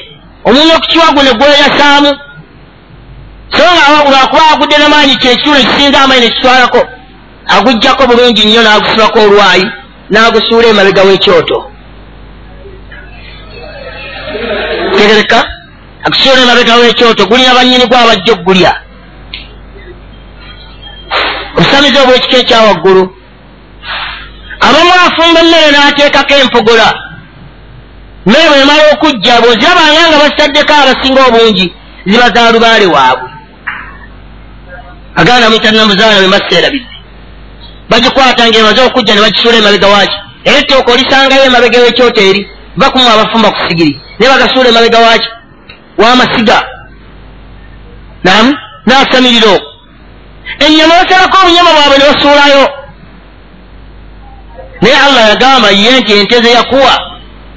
[0.44, 2.10] omuntu okukiwagu ne gweyasaamu
[3.56, 6.80] so nga lwakuba agudde namaanyi kyekitulo ekisinza amaanyi nekitwalako
[7.54, 9.64] agugjako bulungi nnyo n'agusibako olwayi
[10.10, 11.71] n'agusuula emabega w'ekyoto
[15.02, 15.38] tegereka
[16.04, 18.72] agusuula emabega w'ekyoto gulina bannyini gw abajja okugulya.
[21.56, 23.02] Obusamizi obw'ekika ekyawaggulu
[24.66, 26.88] abamu afumba emmere n'ateekako empogola.
[28.26, 31.66] Mmere bwemala okujja bwozirabanga nga basitaddeko abasinga obungi
[32.06, 33.28] ziba za lubaale waabwe.
[35.20, 36.90] Aganda mutanamuzaala bwe maseerabidde
[37.90, 42.42] bagikwata ngaemaze okujja ne bagisuula emabega waaki era ettooka olisangayo emabega w'ekyoto eri
[42.76, 44.00] bakumu abafumba ku sigiri.
[44.18, 45.28] Naye bagasuula emabega waaki
[45.98, 46.58] w'amasiga.
[48.24, 48.46] Nam
[48.86, 49.68] n'asamirira okwo
[50.64, 52.64] ennyama basalako obunyama bwabwe ne basuulayo.
[54.82, 56.92] Naye allah yagamba ye nti ente ze yakuwa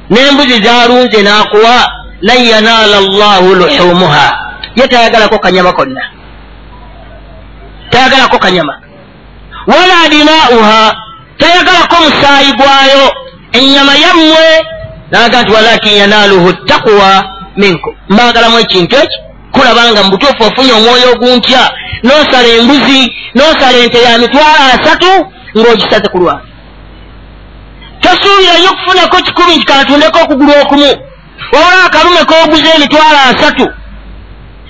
[0.09, 1.75] n'embuzi zalunze n'akuwa
[2.21, 4.27] lan yanaala llahu luhumuha.
[4.75, 6.01] Ye tayagalako kanyama konna.
[7.89, 8.73] Tayagalako kanyama.
[9.67, 10.95] Wala dimaauha
[11.37, 13.11] tayagalako musaayi gwayo.
[13.51, 14.65] Ennyama yammwe
[15.11, 17.25] naga nti walakin yanaaluhu takuwa
[17.57, 17.95] minkum.
[18.09, 19.17] Mbagalamu ekintu eki?
[19.51, 21.71] Kulabanga mu butuufu ofunye omwoyo oguntya
[22.03, 23.01] n'osala embuzi
[23.35, 25.11] n'osala ente ya mitwalo asatu
[25.57, 26.55] ng'ogisaze ku lwange
[28.01, 30.91] tosuubirayo okufunako kikumi nti katundeko okugulu okumu.
[31.53, 33.65] Wabula akalume k'oguza emitwalo asatu.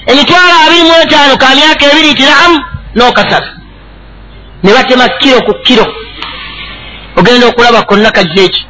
[0.05, 2.57] Emitwalo abiri mu etaano ka myaka ebiri nti naamu
[2.95, 3.49] n'okasala.
[4.63, 5.85] Ne batema kiro ku kiro
[7.17, 8.61] ogenda okulaba konna kajja eki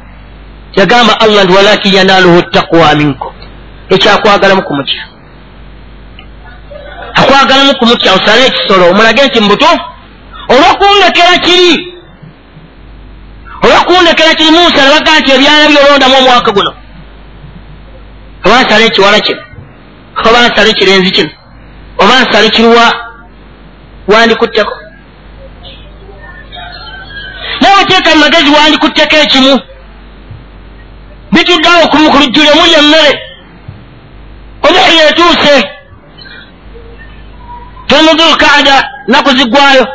[0.76, 3.32] yagamba allah nti walakin yanaluhu taqwa minkum.
[3.90, 5.02] Ekyakwagalamu kumutya.
[7.14, 9.80] Akwagalamu kumutya osale ekisolo omulage nti mubutuufu
[10.48, 11.94] olwokundekera kiri?
[13.62, 16.72] Olwokundekera kiri musa nabaga nti ebyana byolondamu omwaka guno.
[18.44, 19.40] Oba nsale ekiwala kino
[20.24, 21.30] oba nsale ekirenzi kino
[21.98, 22.86] oba nsale kiruwa
[24.08, 24.74] wandikutteko.
[27.60, 29.60] Nawe teeka mu magezi wandikutteko ekimu
[31.36, 33.12] bituddeawo ku lujjuli omuli emmere
[34.66, 35.54] omuhiri etuuse.
[37.86, 38.76] Tomudulkaada
[39.08, 39.86] naku ziggwayo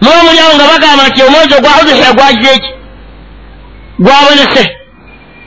[0.00, 2.70] muba mulyawo nga bagamba nti omwezi ogwa uduhiya gwagize eki?
[3.98, 4.64] Gwabonese.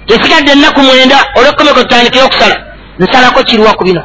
[0.07, 2.55] Esigadde ennaku mwenda olwekomeko tutandikire okusala
[2.99, 4.03] nsalako kiruwa ku bino.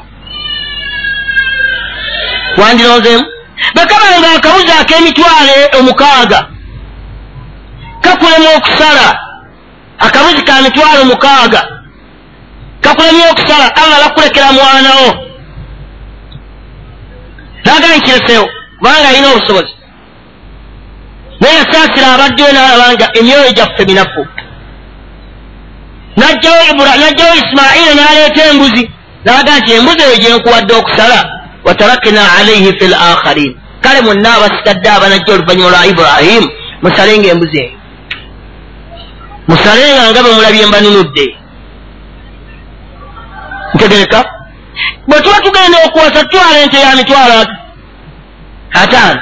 [2.56, 3.24] Wandironzeemu
[3.74, 6.46] bakabanga akabuzi ak'emitwalo omukaaga
[8.00, 9.31] kakulemu okusala
[10.06, 11.62] akabuzi ka mitwalo mukaaga.
[12.80, 15.08] Kakulemye okusala allah bakulekera mwanawo
[17.64, 19.74] nagala nkiresewo kubanga alina obusobozi.
[21.40, 24.26] Naye yasaasira abaddeyo n'alabanga emyoyo gyaffe minafu
[26.16, 28.90] najjawo isimaila n'aleeta embuzi.
[29.24, 31.18] Naga nti embuzi eyo gyenkuwadde okusala
[31.64, 33.56] watarakna alaihi fi l akharin.
[33.80, 36.48] Kale mwenna abasigadde abanajja oluvannyuma lwa iburahimu
[36.82, 37.81] musalenga embuzi eyo
[39.48, 41.24] musalenga nga bwe mulabye mbanunudde
[43.74, 44.20] ntegereka
[45.08, 47.46] bwe tuba tugenda okuwasa tutwala ente ya mitwalo
[48.72, 49.20] ataano.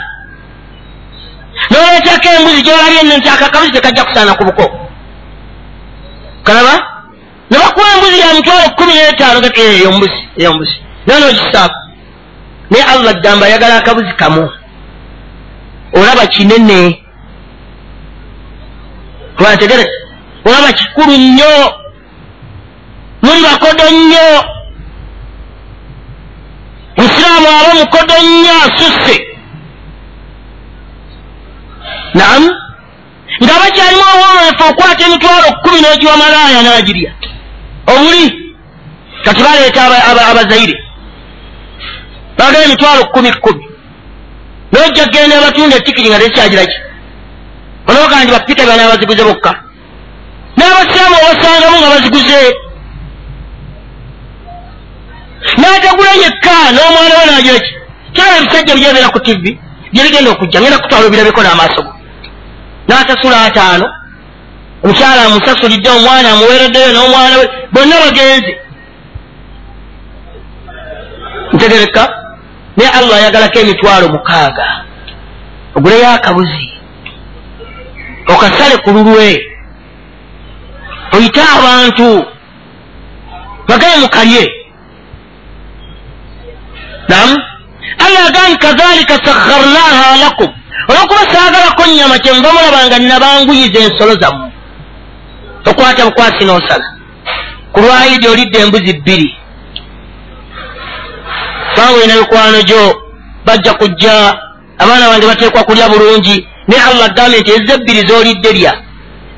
[1.71, 4.65] Noleetako embuzi gyolabye nno nti akakabuzi tekajja kusaana ku buko
[6.45, 6.75] kalaba?
[7.51, 10.77] Ne bakuwa embuzi ya mitwalo kumi n'etaano eyo mbuzi eyo mbuzi.
[11.07, 11.81] Naye nogisaako.
[12.71, 14.51] Naye allah gamba ayagala akabuzi kamu.
[15.93, 17.03] Olaba kinene.
[19.37, 19.87] Kubantegere
[20.44, 21.55] olaba kikulu nnyo.
[23.22, 24.26] Muli bakodo nnyo.
[26.96, 29.16] Musiraamu aba mukodo nnyo asusse.
[32.14, 32.50] Naamu
[33.42, 37.12] nga bakyalimu obwomefu okwata emitwalo kumi n'ogiwa malaaya n'agirya
[37.87, 38.55] obuli
[39.24, 39.83] kati baleeta
[40.31, 40.74] abazaire.
[42.38, 43.64] Bagala emitwalo kumi kumi
[44.72, 46.76] nojja genda abatunda etikiri nga tekyagiraki
[47.88, 49.53] onoga ndi bapita bana abaziguze bokka
[50.61, 52.40] n'abasiraamu obasangamu nga baziguze.
[55.61, 57.73] N'atagula yekka n'omwana we nagira ki?
[58.14, 59.51] Kyaba ebisajja byebeera ku tivi
[59.92, 61.92] byebigenda okujja ngenda kutwala obirabeko n'amaaso go.
[62.88, 63.87] N'asasula ataano
[64.85, 68.53] omukyala amusasulidde omwana amuweereddeyo n'omwana we bonna bagenze.
[71.53, 72.03] Ntegereka
[72.77, 74.66] naye allah ayagalako emitwalo mukaaga.
[75.77, 76.66] Oguleyo akabuzi
[78.33, 79.50] okasale ku lulwe
[81.12, 82.27] oyite abantu.
[83.68, 84.53] Bagaye mukalye
[87.09, 87.38] namu
[87.99, 90.49] allah agambi kadhalika sakharnaha lakum.
[90.88, 94.51] Olwokuba saagalako nyama kyenva mulabanga nabanguyiza ensolo zammwe.
[95.66, 96.87] Okwata bukwasi n'osala.
[97.73, 99.37] Ku lwayidi olidde embuzi bbiri.
[101.94, 103.03] Olina mikwano gyo
[103.44, 104.38] bajja kujja.
[104.79, 106.49] Abaana bange bateekwa kulya bulungi.
[106.68, 108.73] Naye allah agambye nti ezza ebbiri z'olidde lya.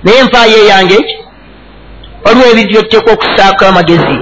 [0.05, 1.17] Naye enfaayo eyange eki
[2.25, 4.19] waliwo ebintu byotuteekwa okusaako amagezi.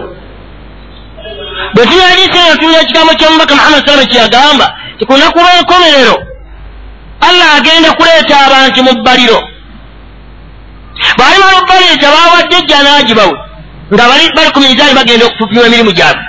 [1.74, 4.66] Bwe tuyalise eno tulina ekigambo kyomubaka muhammad salama kyeyagamba
[4.98, 6.16] tikunaku lw'enkomerero
[7.20, 9.40] allah agenda kuleeta abantu mu bbaliro.
[11.16, 13.36] Bwali balubaleeta bawadde ejja n'agibawe
[13.92, 16.24] nga bali ku mizaani bagenda okutupima emirimu gyabwe.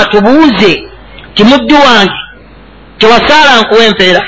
[0.00, 0.72] Atubuuze
[1.34, 2.18] ti muddu wange
[2.98, 4.22] tewasaala nkuwa empeera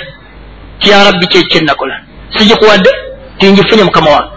[0.78, 2.00] tiyarabbi kyekyennakola
[2.38, 2.90] sigikuwadde
[3.38, 4.30] tingifunye mukama wange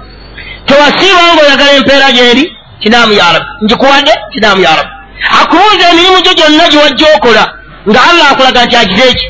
[0.66, 2.44] tewasiiba nga oyagala empeera gyeri
[2.82, 4.94] kinaamu yarabbi ngikuwadde kinaamu yarabbi
[5.42, 7.44] akubuuza emirimu gyo gyonna giwajja okola
[7.90, 9.28] nga allah akulaga nti agize eki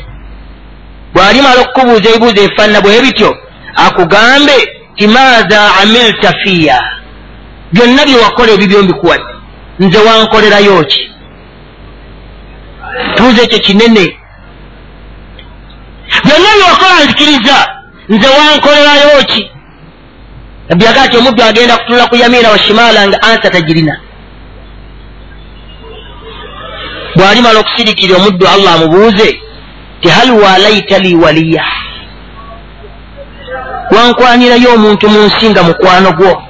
[1.14, 3.30] bw'alimala okukubuuza ebibuuzo ebifaanana bwe bityo
[3.84, 4.56] akugambe
[4.96, 6.78] ti maatha amilta fiya
[7.72, 9.34] byonna bye wakola ebibyo mbikuwadde
[9.78, 11.10] nze wankolerayo ki?
[13.14, 14.18] Tuuza ekyo kinene.
[16.24, 17.56] Byonna byewakola nzikiriza.
[18.08, 19.50] Nze wankolerayo ki
[20.68, 23.94] nabyagaa ti omuddu agenda kutunula ku yamiina wa shimaala nga ansa tagirina
[27.16, 29.28] bw'alimala okusirikira omuddu allah amubuuze
[30.00, 31.64] ti hal walaita li waliya?
[33.94, 36.42] Wankwanirayo omuntu mu nsi nga mukwano gwo.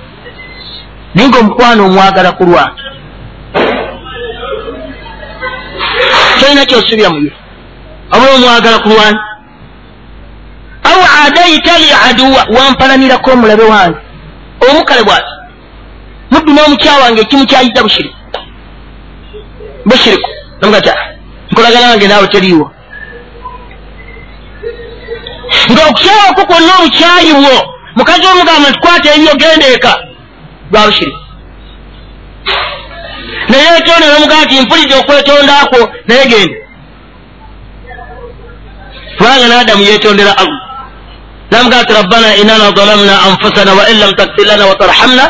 [1.14, 2.83] Naye nga omukwano omwagala ku lwange
[6.40, 7.33] tolina kyosuubira muye
[8.14, 9.20] oba omwagala ku lwange
[10.90, 12.42] au adaita li aduwa?
[12.57, 14.03] Wampalanirako omulabe wange
[14.70, 15.33] omukale bwati
[16.31, 18.16] muddu n'omukyawange ekimu kyayidda bushiriku
[19.87, 20.90] bushiriku nomugati
[21.50, 22.66] nkolagana wange naawe teriiwo
[25.70, 27.55] ng'okukyawa ko kwonna obukyayiwo
[27.96, 29.92] mukazi omugamba nti kwata ebyo genda eka.
[30.72, 31.20] Lwa bushiriku
[33.48, 36.57] naye etonda nomugaa nti mpulidde okwetondaakwo naye genda
[39.16, 40.63] kubanga naadamu yetondera allah
[41.62, 45.24] nti rabbana inana zalamna anfusana wa in lam takfir lana watarhamna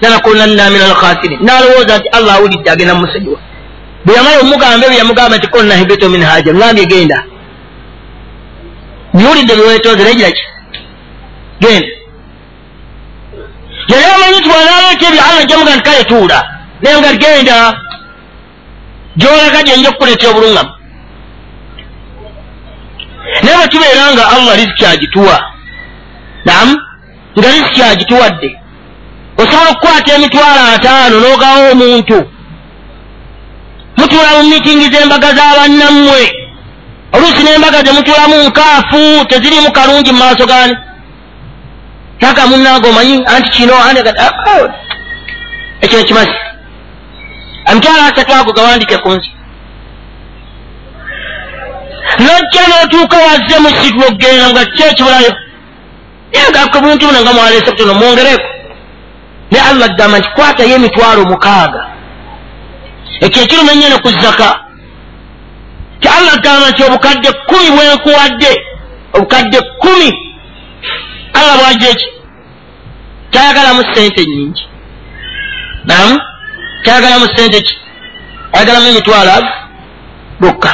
[0.00, 3.38] lanakunanna min alkhasirin nalowooza nti allah awulidde agenda mumusonyiwa
[4.04, 7.24] bwe yamala omugamba bwe yamugamba nti konna hibitu min haja ngambye genda
[9.14, 10.42] biwulidde byewetonze nayegiraki
[11.60, 11.88] genda
[13.88, 16.38] yali amanyi nti bwanaaleeta ebyo allah jamuga nti kale tuula
[16.82, 17.56] naye nga genda
[19.16, 20.70] gyolaga gyenja okukuleetera obulungamu
[23.42, 25.55] naye bwe tubeera nga allah riziki agituwa
[26.46, 26.74] namu
[27.38, 28.50] nga riziki agituwadde.
[29.38, 32.18] Osobola okukwata emitwalo ataano n'ogawo omuntu.
[33.98, 36.22] Mutuula mu mitingi z'embaga z'abannammwe
[37.14, 40.76] oluusi n'embaga zemutuulamu nkaafu tezirimu kalungi mu maaso gani
[42.20, 44.68] taka munnange omanyi anti kino oh,
[45.80, 46.36] ekyo ekimazi
[47.70, 49.30] emitwalo asatu ago gawandike ku nsi.
[52.24, 54.62] Nojja n'otuuka wazze mu situ ogenda nga
[56.32, 58.48] yengako buntu buno nga mwaleese kutono mwongereko
[59.50, 61.82] ne allah gamba nti kwatayo emitwalo mukaaga
[63.20, 64.48] ekyo ekiruma ennyo ku zaka
[66.00, 68.52] ti allah gamba nti obukadde kumi bwenkuwadde
[69.14, 70.10] obukadde kumi.
[71.34, 72.06] Allah bwajja eki
[73.30, 74.62] tayagalamu sente nyingi.
[75.84, 76.20] Nam
[76.84, 77.74] tayagalamu sente ki.
[78.52, 79.48] Ayagalamu emitwalo ago
[80.40, 80.72] bukka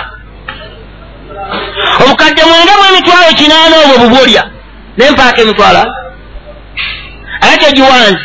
[2.04, 4.42] obukadde mwenda mu emitwalo kinaana obwo bubulya
[4.96, 5.92] naye mpaaka emitwalo ago
[7.40, 8.18] ate tegiwanze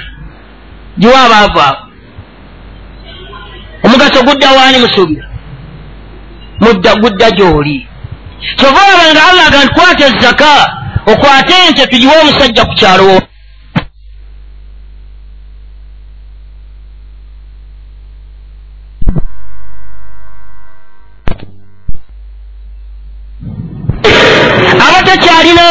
[0.99, 1.81] giwa abaavu abo
[3.83, 5.27] omugaso gudda waani musuubira
[6.59, 7.87] mudda gudda gy'oli.
[8.57, 10.49] Kyova olabanga allah aga nti kwata ezaka
[11.11, 13.17] okwate ente tugiwe omusajja ku kyalowo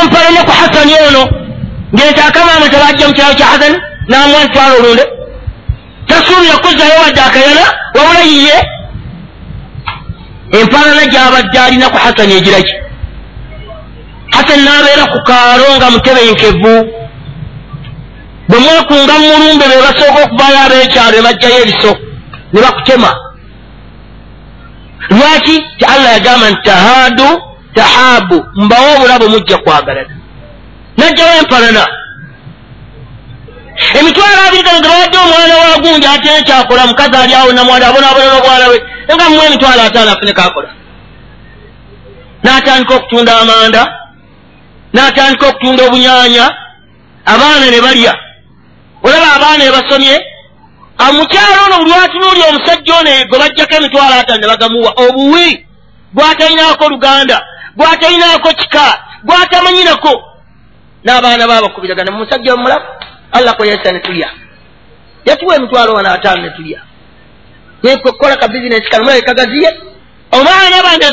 [0.07, 1.23] mpale ne ku hasani ono
[1.95, 5.05] ngente akamaama tebajja mu kyalo kya hasani n'amuwa ntwala olunde
[6.07, 7.64] tasuubira kuzzayo wadde akayana
[7.95, 8.57] wabula yiye
[10.59, 12.75] empalana gyabadde alina ku hasani egiraki
[14.35, 16.75] hasani n'abeera ku kaalo nga mutebenkevu
[18.49, 21.92] bwe mwekunga mu mulumbe be basooka okuvayo ab'ekyalo ne bajjayo ebiso
[22.53, 23.11] ne bakutema
[25.11, 27.29] lwaki ti allah yagamba nti tahaadu
[27.77, 30.15] tahaabu mbawo obulabo mujja kwagalana.
[30.97, 31.85] Najjawo empalana
[33.99, 38.27] emitwalo abiri gano ge bawadde omwana wa gundi ate ekyakola mukazi ali awo namwali abonaabona
[38.27, 38.79] n'obwana we
[39.15, 40.71] nga mumu emitwalo ataano afune kakola.
[42.43, 43.83] N'atandika okutunda amanda
[44.95, 46.47] n'atandika okutunda obunyanya
[47.33, 48.15] abaana ne balya.
[49.05, 50.15] Olaba abaana ebasomye
[51.09, 54.91] omukyalo ono buli watunuuli omusajja ono gwe bajjako emitwalo ataano ne bagamuwa.
[55.05, 55.67] Obuwi
[56.15, 57.39] gw'atalinako luganda
[57.77, 58.85] gw'atalinako kika
[59.25, 60.12] gw'atamanyinako
[61.05, 62.87] n'abaana baabakubiragana mumusajja omulafu
[63.33, 64.31] allah kweyesa ne tulya.
[65.25, 66.81] Yatuwa emitwalo wana ataano ne tulya.
[68.03, 69.69] Kukola ka bizinesi kano mulabe kagaziye
[70.33, 71.07] omwana bandi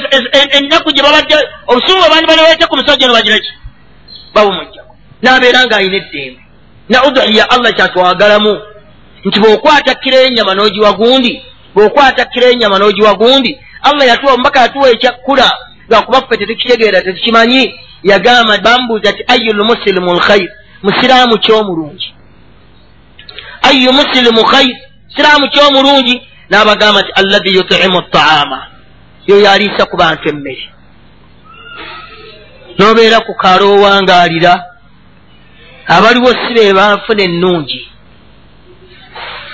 [0.57, 1.35] ennaku gye babadde
[1.67, 3.51] obusumu bwe bandi baleweete ku musajja no bagiraki?
[4.33, 4.95] Babumujjako.
[5.21, 6.39] N'abeera ng'alina eddembe.
[6.89, 8.61] Na udhiya allah kyatwagalamu.
[9.25, 11.43] Nti bw'okwata kiro enyama n'ogiwa gundi
[11.75, 15.51] bw'okwata kiro enyama n'ogiwa gundi allah yatuwa omubaka yatuwa ekyakkula
[15.89, 20.49] lwakuba ffe tetukitegeera tetukimanyi yagamba bambuuza ti ayu lmusilimu lkhair
[20.83, 22.13] musiraamu kyomulungi
[23.61, 24.75] ayu musilimu khair
[25.15, 28.67] siraamu kyomulungi n'abagamba nti allahi yutimu taama.
[29.27, 30.69] Yoyo aliisa ku bantu emmere
[32.77, 34.53] n'obeera ku kaalo owangaalira
[35.87, 37.79] abaliwo si be banfuna ennungi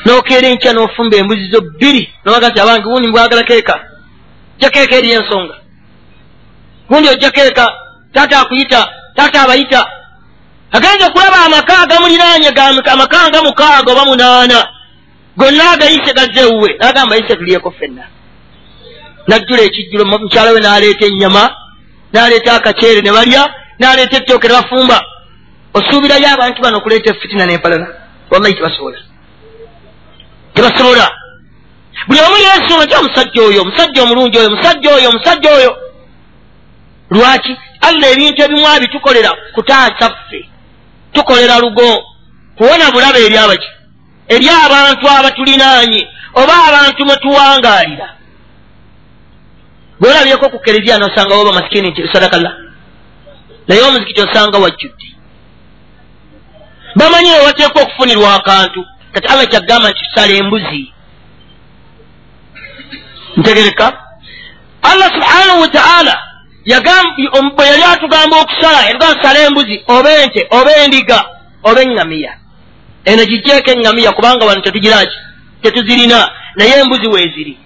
[0.05, 3.75] n'okeera enkya n'ofumba embuzi zo bbiri nobaga nti abange gundi mbwagala keeka
[4.57, 5.55] jja keeka eri ensonga
[6.89, 7.65] gundi ojja keeka
[8.13, 9.81] taata akuyita taata abayita
[10.71, 12.49] agenza okulaba amaka agamuliraanye
[12.93, 14.59] amaka nga mukaaga oba munaana
[15.37, 18.03] gonna agayise gazze ewuwe nagamba yise tulyeko ffenna.
[19.27, 21.43] Najjula ekijjulo mukyala we n'aleeta ennyama
[22.13, 23.41] n'aleeta akaceere ne balya
[23.79, 24.99] n'aleeta ettooke ne bafumba.
[25.73, 27.87] Osuubirayo abantu bano okuleeta efitina n'empalana
[28.31, 28.99] wallahi tebasobola
[30.53, 31.07] tebasobola
[32.07, 35.71] buli omu yeesuma nti omusajja oyo omusajja omulungi oyo omusajja oyo omusajja oyo
[37.09, 37.57] lwaki?
[37.81, 40.49] Allah ebintu ebimu abitukolera kutaasa ffe
[41.13, 42.03] tukolera lugo.
[42.57, 43.67] Kuwona bulabe eri abaki?
[44.27, 48.07] Eri abantu abatulinaanye oba abantu mwetuwangaalira
[49.99, 52.51] bwolabyeko ku kereziya nosanga oba masikini nti sadakalla
[53.67, 55.07] naye omuzikiti osanga wajjudde.
[56.95, 58.85] Bamanyi ewateekwa okufunirwa akantu?
[59.13, 60.93] Kati allah kyagamba nti tusala embuzi.
[63.37, 63.87] Ntegereka.
[64.81, 66.28] Allah subhanahu wataala
[67.55, 71.19] bwe yali atugamba okusala yatugamba tusala embuzi oba ente oba endiga
[71.63, 72.33] oba eŋŋamiya
[73.05, 75.29] eno gijjeeko eŋŋamiya kubanga wano tetugiraki
[75.61, 76.29] tetuzirina.
[76.55, 77.57] Naye embuzi weeziri.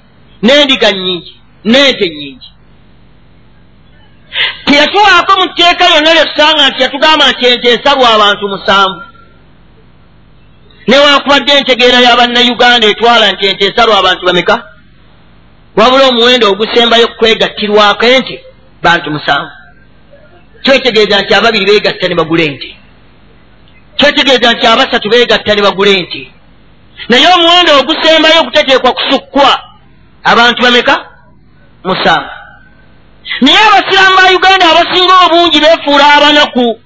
[0.44, 1.36] N'endiga nnyingi
[1.66, 2.50] n'ente nnyingi.
[4.66, 9.02] Teyatuwaako mu tteeka lyonna lyetusanga nti yatugamba nti ente esalwa abantu musanvu.
[10.88, 14.56] Newankubadde entegeera y'abannayuganda etwala nti ente esalwa abantu bameka?
[15.76, 18.36] Wabula omuwendo ogusembayo kwegattirwako ente
[18.84, 19.52] bantu musanvu.
[20.64, 22.70] Kyetegeeza nti ababiri beegatta ne bagula ente.
[23.98, 26.32] Kyetegeeza nti abasatu beegatta ne bagula ente.
[27.10, 29.60] Naye omuwendo ogusembayo oguteteekwa kusukkwa
[30.24, 30.96] abantu bameka?
[31.84, 32.30] Musanvu.
[33.42, 36.80] Naye abasiraamu ba uganda abasinga obungi beefuula abanaku.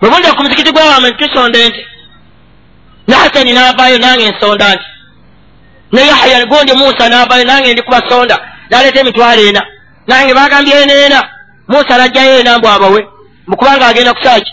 [0.00, 1.86] Bwebunda ku muzikiti gwabambe nti tusonda ente.
[3.08, 4.84] Ne hasani n'avaayo nange ensonda nti.
[5.92, 8.36] Ne yahya gundi musa n'avaayo nange ndi kubasonda
[8.70, 9.62] naleeta emitwalo ena
[10.06, 11.28] nange bagambye eneena
[11.68, 13.08] musa najjayo ena mbw abawe
[13.46, 14.52] mukubanga agenda kusaki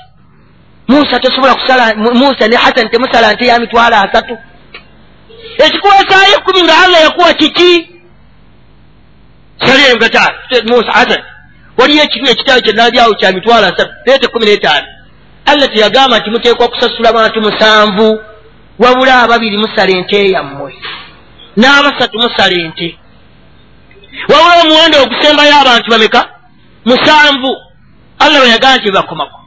[0.87, 4.37] musa tosobola kusala musa ne hasani temusala nte ya mitwalo asatu.
[5.57, 7.89] Ekikuwasaayo ekkumi nga allah yakuwa kiki?
[9.59, 10.33] Salyengata
[10.65, 11.23] musa hasan
[11.77, 14.87] waliyo ekiru ekitabo kyenabyawo kya mitwalo asatu leeta ekkumi n'etaano
[15.45, 18.19] allah teyagamba nti muteekwa kusasula bantu musanvu
[18.79, 20.75] wabula ababiri musala ente yammwe
[21.57, 22.97] n'abasatu musala ente
[24.29, 26.29] wabula omuwendo ogusembayo abantu bameka
[26.85, 27.51] musanvu.
[28.19, 29.39] Allah bwe yagamba nti bebakomako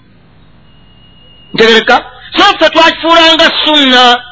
[1.55, 1.97] ntegereka.
[2.37, 4.23] So ffe twakifuulanga sunna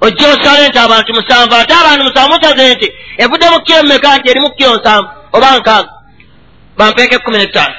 [0.00, 4.30] ojja osala ente abantu musanvu ate abantu musanvu mutaze nte evudde mu kiro mumeka nti
[4.30, 5.08] erimu kiro nsanvu?
[5.32, 5.92] Oba nkaaga.
[6.78, 7.74] Bampeeka ekkumi n'ettaano.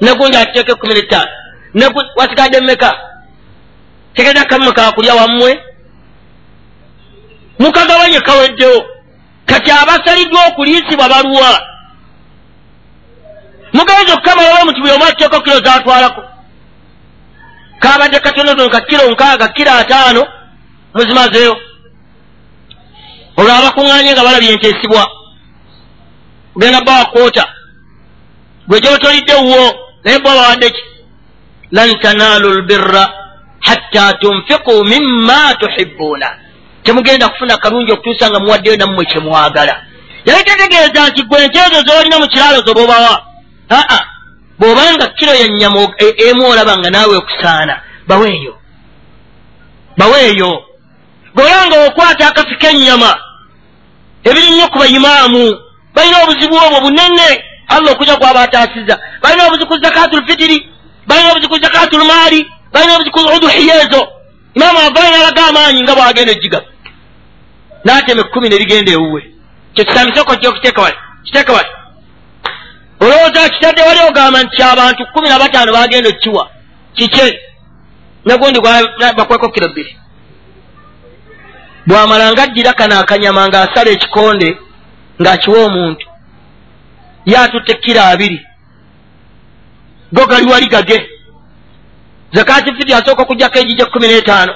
[0.00, 1.30] Negundi atiteeka ekkumi n'ettaano.
[2.16, 2.90] Wasigadde mumeka
[4.14, 5.62] tegeeza kamume kakulya wammwe?
[7.58, 8.84] Mukagabanye kaweddewo
[9.46, 11.52] kati abasaliddwa okuliisibwa baluwa.
[13.72, 16.22] Mugenza okukamalawo muti buli omu atteeko kiro zatwalako.
[17.78, 20.26] Kabadde katonotono ka kiro nkaaga kiro ataano
[20.94, 21.56] muzimazeewo
[23.36, 25.02] olwo abakuŋŋanye nga balabye enteesibwa
[26.56, 27.44] ogenda bba wakoota
[28.68, 29.66] gwe gyotolidde wuwo
[30.04, 30.82] naye bwa bawadde ki?
[31.70, 33.04] Lan tanaalu lbirra
[33.60, 36.28] hatta tunfiku mimma tuhibbuuna
[36.86, 39.74] temugenda kufuna kalungi okutuusa nga muwaddeyo nammwe kyemwagala
[40.26, 43.14] yali tetegeeza nti gwe ente ezo zolina mu kiraalo zo bobawa
[43.70, 44.02] aa
[44.58, 45.78] bw'obanga kiro yennyama
[46.26, 47.74] emu olaba nga naawe okusaana
[48.08, 48.54] baweeyo
[49.98, 50.52] baweeyo
[51.36, 53.10] bw'olanga okwata akafi k'ennyama.
[54.24, 55.44] Ebiri nnyo ku bayimaamu
[55.94, 57.28] balina obuzibu obwo bunene.
[57.68, 60.68] Allah okuja kwaba ataasiza balina obuzibu ku zakatu lfitiri
[61.06, 64.08] balina obuzibu ku zakatu lmaali balina obuzibu ku uduhiya ezo
[64.54, 66.60] imaamu avaayo nalaga amaanyi nga bwagenda ejjiga
[67.86, 69.22] n'atema ekkumi ne ligenda ewuwe
[69.74, 70.96] kyekisamiseko kyokiteeka wali?
[71.24, 71.68] Kiteeka wali?
[73.00, 76.50] Olowooza kitadde wali ogamba nti abantu kumi na bataano bagenda okkiwa
[76.94, 77.40] kike?
[78.24, 78.60] Nagundi
[79.16, 79.96] bakweko kiro bbiri.
[81.86, 84.58] Bw'amala ng'addira kano akanyama ng'asala ekikonde
[85.20, 86.06] ng'akiwa omuntu
[87.26, 88.46] ye atutte kiro abiri.
[90.12, 91.10] Go gali wali gage.
[92.32, 94.54] Zakati fiti asooka okugjako egijja ekkumi n'etaano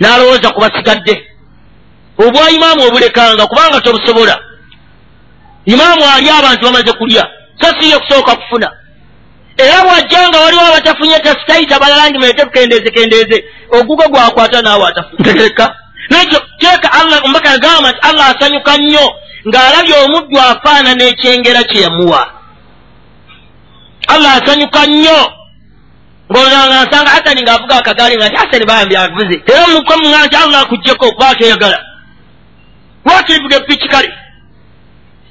[0.00, 1.33] n'alowooza ku basigadde
[2.18, 4.38] obwa imaamu obulekanga kubanga tobusobola.
[5.64, 7.28] Imaamu ali abantu bamaze kulya
[7.60, 8.70] so siye kusooka kufuna.
[9.56, 15.76] Era bwajjanga waliwo abatafunye tasitaita balala ndi mulete bukendeeze kendeeze ogugo gwakwata naawe atafuneka
[16.10, 19.06] nekyo teeka allah ombaka yagamba nti allah asanyuka nnyo
[19.48, 22.30] ng'alabye omuddu afaanana ekyengera kye yamuwa.
[24.08, 25.32] Allah asanyuka nnyo.
[26.32, 29.36] Ng'olanga nsanga hasani ng'avuga akagaali nga nti hasani bambi avuze.
[29.46, 31.78] Era mukamuŋa nti allah akugjeko kuba toyagala
[33.04, 34.12] lwakirivuga epiki kale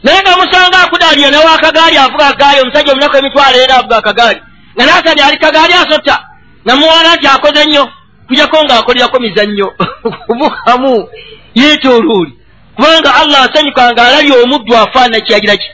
[0.04, 4.42] naye nga musanga akudaalira nawe akagaali avuga akagaali omusajja omunaku emitwalo era avuga akagaali.
[4.76, 6.26] Nga nasani ali kagaali asota
[6.66, 7.90] namuwaana nti akoze nnyo
[8.28, 9.74] kujako ng'akolerako mizannyo.
[10.28, 11.10] Kubukamu
[11.56, 12.34] yeetooluuli
[12.76, 15.70] kubanga allah asanyuka ng'alabye omuddu afaana kyagira ki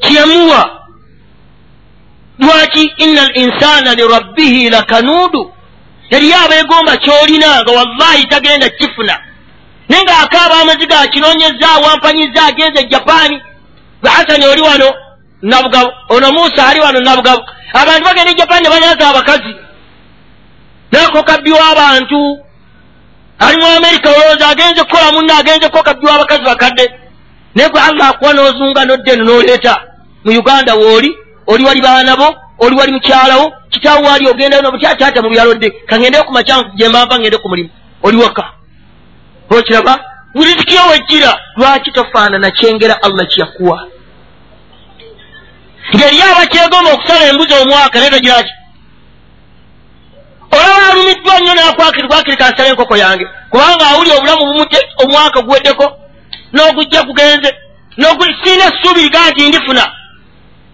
[0.00, 0.70] kyemuwa
[2.38, 5.52] lwaki inna al insana lirabbihi lakanuudu?
[6.10, 9.25] Eriyo abeegomba kyolina nga wallahi tagenda kifuna
[9.88, 13.42] naye ng'akaaba amaziga akinoonyeza awampanyiza agenze e japaani
[14.00, 14.94] gwe hasani oli wano
[15.42, 19.54] nabugabo ono musa ali wano nabugabo abantu bagenda e japaani ne banyaza abakazi.
[20.92, 22.38] Nakokabbiwa abantu
[23.38, 26.90] ali mu amerika olowooza agenze kukola munna agenze kokabbiwa abakazi bakadde.
[27.54, 29.76] Naye gwe allah akuwa n'ozunga nodde eno n'oleeta.
[30.24, 31.16] Mu uganda wooli
[31.46, 36.32] oli wali baanabo oli wali mukyalawo kitaawo waali ogendayo nobutyataata mu byalo dde kangendeyo ku
[36.32, 37.70] makyanku gyembava ngende ku mulimu.
[38.02, 38.44] Oli waka
[39.50, 43.88] okiraba bulizikiyo wejjira lwaki tofaanana kyengera allah kyeyakuwa
[45.94, 48.52] ngeri abakyegomba okusala embuzi omwaka naye togiraki
[50.50, 55.86] olaba alumiddwa nnyo nakwakirikwakiri kansala enkoko yange kubanga awuli obulamu bumute omwaka guweddeko
[56.52, 57.50] n'ogujja gugenze
[58.42, 59.92] siina essuubiri ganti ndifuna.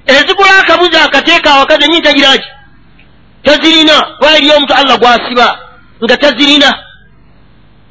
[0.06, 2.48] Ezigula akabuzi akateeka awakazi enyi tagiraki
[3.42, 5.58] tazirina kuba eri omuntu allah gwasiba
[6.04, 6.81] nga tazirina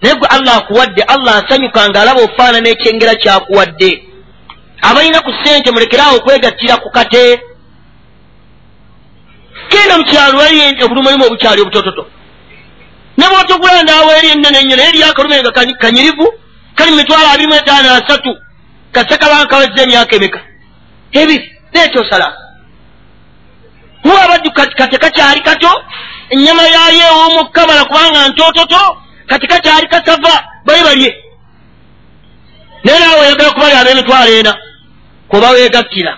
[0.02, 3.90] naye gwe allah akuwadde allah asanyuka ngaalaba ofaanana ekyengera kyakuwadde
[4.82, 7.42] abalina ku ssente mulekeraawo okwegattira ku kate.
[9.70, 12.04] Genda mukyalo wali obulumulimu obukyali obutototo.
[13.18, 16.28] Ne bwotogula ndaawo eri enene nnyo naye eryakalume nga kanyirivu
[16.76, 18.32] kali mitwalo abiri mu etaano asatu
[18.92, 20.40] kasekabankawezza emyaka emeka?
[21.12, 22.28] Ebiri nekyosala
[24.04, 25.72] huwa baddu kati kakyali kato
[26.30, 28.98] ennyama yayo ewomukkamala kubanga ntototo
[29.32, 31.24] kati kakyali kasava bali balye.
[32.84, 34.54] Naye naawe oyagala kubali ab'emitwalo ena
[35.28, 36.18] kuba weegattira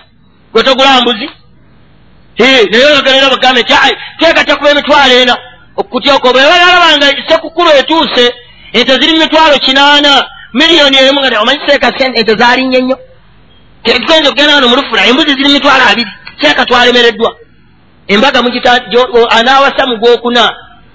[0.52, 1.30] gwetogula mbuzi
[2.38, 5.36] naye oyagala era bagambe nti ai teekatya kuba emitwalo ena?
[5.76, 8.34] Okukutyako bwe balalabanga sekukulu etuuse
[8.72, 12.98] ente ziri mitwalo kinaana miliyoni emu nga omanyi seeka ente zaali nnyo nnyo
[13.82, 16.10] tugenza okugenda wano mulufula embuzi ziri mitwalo abiri
[16.40, 17.36] seeka twalemereddwa.
[18.08, 18.42] Embaga
[19.30, 20.52] anaawasa mu gwokuna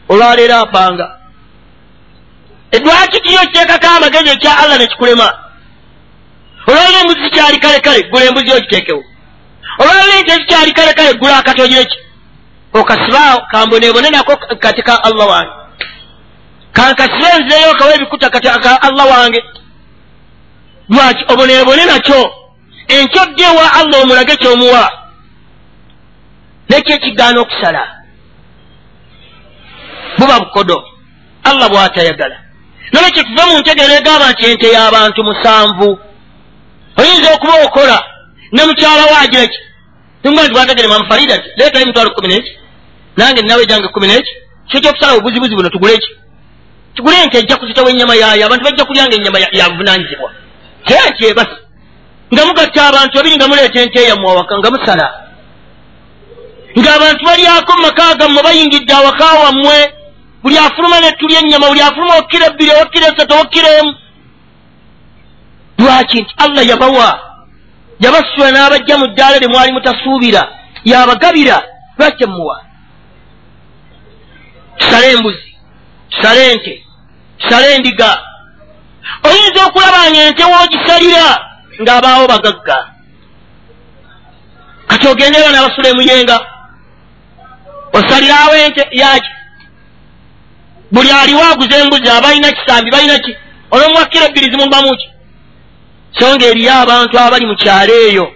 [0.10, 1.19] olwaleero apanga
[2.72, 5.34] lwaki kiyo kiteekako amagezi ekya allah nekikulema
[6.68, 9.04] olwaliro embuzi zikyali kale kale gula embuzi ogiteekewo
[9.80, 11.98] olwaliro ente zikyali kale kale gula akatojireki
[12.74, 15.52] okasibaawo kamboneebone nako kati ka allah wange.
[16.74, 19.44] Kankasibe nzireyo kawa ebikuta kati ka allah wange.
[20.90, 22.34] Lwaki oboneebone nakyo?
[22.88, 24.92] Enkyodde ewa allah omulage kyomuwa.
[26.70, 28.02] Nekyo ekigaana okusala.
[30.18, 30.84] Buba bukodo.
[31.44, 32.49] Allah bw'atayagala
[32.92, 35.90] nolwekyo tuve mu ntegeero egamba nti ente y'abantu musanvu.
[37.00, 37.98] Oyinza okuba okola
[38.52, 39.60] ne mukyala waagira ki
[40.24, 42.52] tumba nti bwategere mamufarida ti leetayo emitwalo kumi n'eki?
[43.18, 44.32] Nange ninawe jange kumi n'eki?
[44.70, 46.12] Kyo kyokusala obuzibuzi buno tugule eki
[46.96, 50.30] tugule ente ejja kuzitawo ennyama yaayo abantu bajja kulyanga ennyama yabuvunanyizibwa
[50.86, 51.58] kyeki ebasi?
[52.34, 55.08] Nga mugatta abantu babiri nga muleeta ente eyammwe awaka nga musala.
[56.78, 59.78] Ng'abantu balyako mu maka gammwe bayingidde awaka wammwe
[60.44, 63.94] buli afuluma netulya ennyama buli afuluma okkira ebbiri owakkira esatu owakkira emu.
[65.78, 67.10] Lwaki nti allah yabawa?
[68.00, 70.42] Yabasula n'abajja mu ddaala lye mwali mutasuubira.
[70.86, 71.64] Yabagabira
[71.98, 72.64] lwaki emuwa
[74.78, 75.56] tusale embuzi
[76.10, 76.86] tusale ente
[77.38, 78.10] tusale endiga
[79.24, 81.28] oyinza okulaba nga ente woogisalira
[81.82, 82.78] ng'abaawo bagagga.
[84.88, 86.38] Kati ogende bana abasula emuyenga
[87.94, 89.30] osalirawo ente yaki
[90.92, 93.38] buli aliwo aguza embuzi abalina kisambi balina ki?
[93.72, 95.10] Olwomuwakkira ebbiri zimumbamuki
[96.20, 98.32] so nga eriyo abantu abali mu kyalo eyo.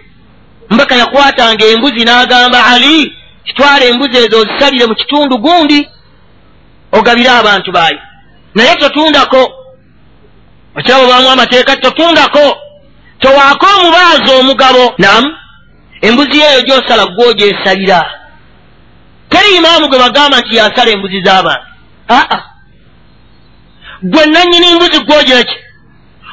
[0.70, 5.88] Mbaka yakwatanga embuzi n'agamba ali kitwala embuzi ezo ozisalire mu kitundu gundi
[6.92, 7.98] ogabire abantu baayo
[8.54, 9.52] naye totundako
[10.76, 12.56] okyabo bamu amateeka totundako.
[13.18, 14.94] Towaako omubaazi omugabo.
[14.98, 15.36] Namu
[16.00, 18.00] embuzi eyo gyosala gwogyesalira.
[19.28, 21.73] Teri imaamu gwe bagamba nti yasala embuzi z'abantu
[22.08, 22.38] aa
[24.02, 25.56] gwe nannyini mbuzi gwogiraki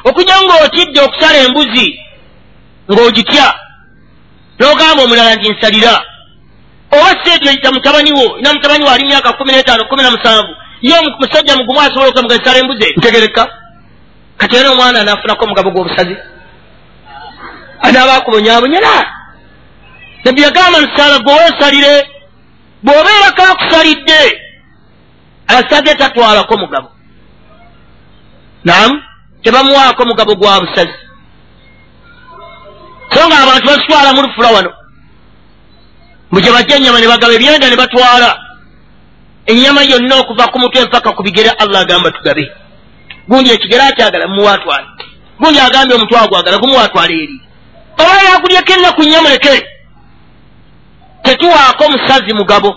[0.04, 1.86] okujja ng'otidde okusala embuzi
[2.90, 3.46] ng'ogitya?
[4.58, 5.94] N'ogamba omulala nti nsalira.
[6.92, 10.52] Oba seetyo yita mutabani wo ina mutabani wo ali myaka kumi n'etaano kumi na musanvu
[10.82, 13.48] ye musajja mugumu asobola okukamuga nsala embuzi ntegereka
[14.36, 16.16] kati era omwana anaafunako omugabo gw'obusazi?
[17.80, 18.94] Anaaba akubonyabonyera
[20.24, 21.94] nabbi yagamba nsala gwe weesalire
[22.84, 24.20] bw'obeerako akusalidde
[25.46, 26.88] asage tatwalako mugabo.
[28.64, 29.02] Namu
[29.42, 30.94] tebamuwaako mugabo gwa busazi.
[33.12, 34.72] So nga abantu bazitwala mu lufula wano
[36.30, 38.38] mbu gye bajja ennyama ne bagaba ebyenda ne batwala.
[39.46, 42.50] Ennyama yonna okuva ku mutwe empaka ku bigere allah agamba tugabe.
[43.28, 44.86] Gundi ekigere akyagala mumuwaatwale
[45.40, 47.40] gundi agambye omutwe agwagala gumuwaatwale eri.
[47.98, 49.68] Oba yagulyeko ennaku nnyo muleke
[51.22, 52.70] tetuwaako musazi mugabo.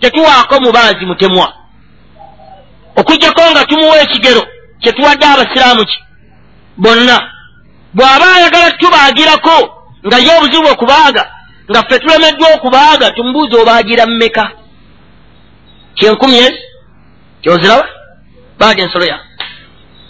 [0.00, 1.55] Tetuwaako mubaazi mutemwa
[2.96, 4.42] okujjako nga tumuwa ekigero
[4.80, 5.98] kyetuwadde abasiraamu ki?
[6.76, 7.32] Bonna.
[7.94, 9.56] Bw'aba ayagala tubaagirako
[10.06, 11.24] nga ye obuzibu okubaaga
[11.70, 14.50] nga ffe tulemeddwa okubaaga tumubuuza obaagira mmeka.
[15.94, 16.58] Kyenkumi ezi
[17.42, 17.88] kyoziraba?
[18.58, 19.18] Baaga ensolo ya.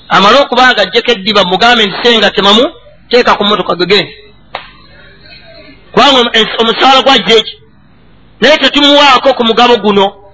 [0.09, 2.64] Amale okuba nga ajjeko eddiba mugambe nti senga temamu
[3.11, 4.14] teeka ku motoka gegende
[5.93, 6.30] kubanga
[6.61, 7.55] omusaala gwajja eki?
[8.41, 10.26] Naye tetumuwaako ku mugabo guno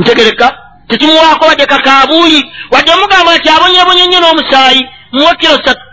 [0.00, 0.46] ntegereka
[0.88, 2.40] tetumuwaako wadde kakaabuuyi
[2.72, 4.82] wadde omugamba nti abonyebonye nnyo n'omusaayi
[5.12, 5.84] muwe kiro satu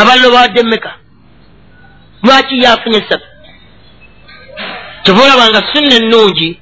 [0.00, 0.90] abaliro bawadde mmeka
[2.22, 3.28] lwaki yafunye satu
[5.02, 6.60] kyova olaba nga sunna ennungi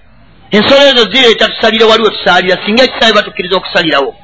[0.50, 4.14] ensolo ezo zireeta tusalire waliwo tusaalira singa ekisaayi batukkiriza okusalirawo.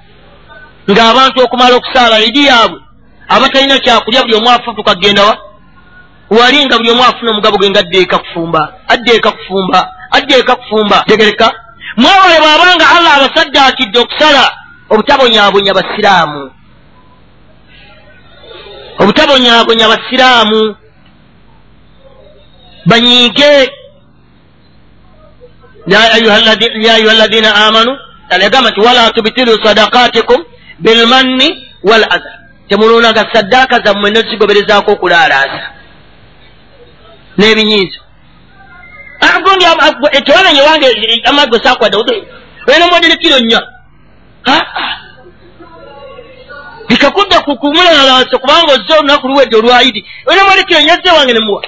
[0.91, 2.81] Ng'abantu okumala okusaala eri yaabwe
[3.29, 5.35] abatalina kyakulya buli omu afutuka gendawa
[6.31, 9.79] wali nga buli omu afuna omugabo gwe nga addeeka kufumba addeeka kufumba
[10.11, 11.05] addeeka kufumba.
[11.09, 11.47] Tegereka
[11.97, 14.45] mwewale bw'abanga allah abasaddaakidde okusala
[14.93, 16.43] obutabonyaabonya basiraamu
[18.99, 20.77] obutabonyaabonya basiraamu
[22.87, 23.53] banyiige
[25.87, 27.93] ya ayuha alladina amanu
[28.31, 30.45] alyagamba nti wala tubitilu sadakatikum
[30.79, 31.49] bilmanni
[31.83, 32.33] wal adha
[32.69, 35.63] temulunaga saddaaka zammwe nezigoberezaako okulaalaasa
[37.39, 38.02] n'ebinyiizo
[39.45, 39.65] gundi
[40.25, 41.97] tewamenye wange amagwe sakwadde
[42.67, 43.63] olina mwadire kiro nnya.
[46.89, 50.07] Bikakudda kumulaalaasa kubanga ozze olunaku luwedde olwayidi.
[50.27, 51.63] Olina mwadire kiro nnya zze wange nemuwa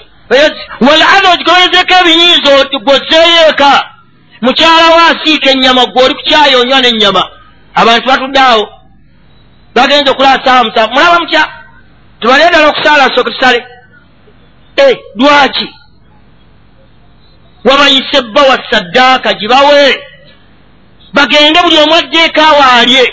[0.80, 3.90] wal adha ogigoberezeko ebinyiizo gwozeeyo eka
[4.40, 7.22] mukyala wo asiika ennyama gwe oli kukyayonywa n'ennyama.
[7.74, 8.68] Abantu batudde awo.
[9.74, 11.48] Bagenza okulaasa awo musa mulaba mutya
[12.20, 13.66] tubale ddala okusaala sooke tusale
[14.76, 15.68] e lwaki
[17.64, 20.04] wabayise bbawa saddaaka gibawe.
[21.12, 23.12] Bagende buli omu addeeko awaalye.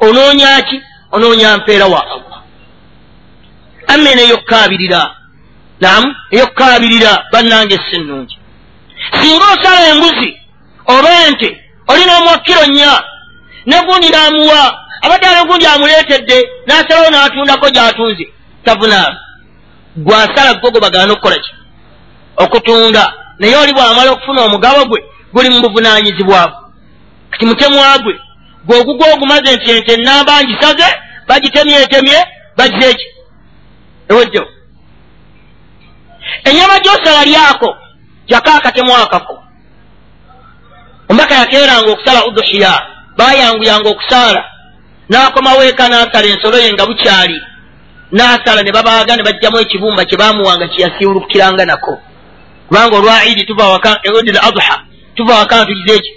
[0.00, 0.82] Onoonya ki?
[1.12, 2.42] Onoonya mpeera wa allah.
[3.86, 5.16] Amene eyokkaabirira
[5.80, 8.38] namu eyokkaabirira bannange sennungi.
[9.20, 10.40] Singa osala embuzi
[10.86, 11.48] oba ente
[11.88, 13.02] olina omuwa kiro nnya
[13.66, 14.60] negundi n'amuwa
[15.02, 18.26] abadde alegundi amuleetedde n'asalawo n'atundako gy'atunze
[18.64, 19.18] tavunaana
[19.96, 21.52] gwasala gogo bagana okukola ki?
[22.36, 25.00] Okutunda naye oli bw'amala okufuna omugabo gwe
[25.32, 26.58] guli mu buvunaanyizibwabwe
[27.30, 28.14] kati mutemwa gwe
[28.66, 30.88] gwogugwa ogumaze nti ente enamba ngisaze
[31.28, 32.18] bagitemyetemye
[32.56, 33.06] bagize eki
[34.08, 34.48] eweddewo.
[36.44, 37.76] Enyama gy'osala lyako
[38.26, 39.42] jako akatemu akako.
[41.08, 42.72] Omubaka yakeeranga okusala uduhiya
[43.16, 44.42] bayanguyanga okusaala.
[45.10, 47.38] N'akomawo eka n'asala ensolo ye nga bukyali.
[48.12, 52.00] N'asala ne babaaga ne bajjamu ekibumba kye baamuwanga kyeyasiwulukiranga nako
[52.68, 56.12] kubanga olwa idi tuva waka eudil adha tuva waka ntugize eki?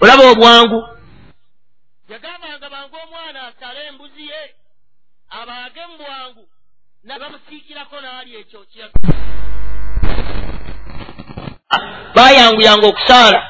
[0.00, 0.88] Olaba obwangu.
[2.08, 4.42] Yagambanga bangu omwana asale embuzi ye
[5.30, 6.42] abaage mu bwangu
[7.04, 8.60] nabamusiikirako n'ali ekyo
[12.14, 13.40] bayanguyanga okusaala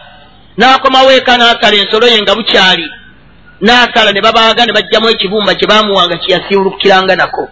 [0.59, 2.87] n'akomawo eka n'asala ensolo ye nga bukyali.
[3.61, 7.49] N'asala ne babaaga ne bajjamu ekibumba kye baamuwanga kyeyasiwulukiranga nako.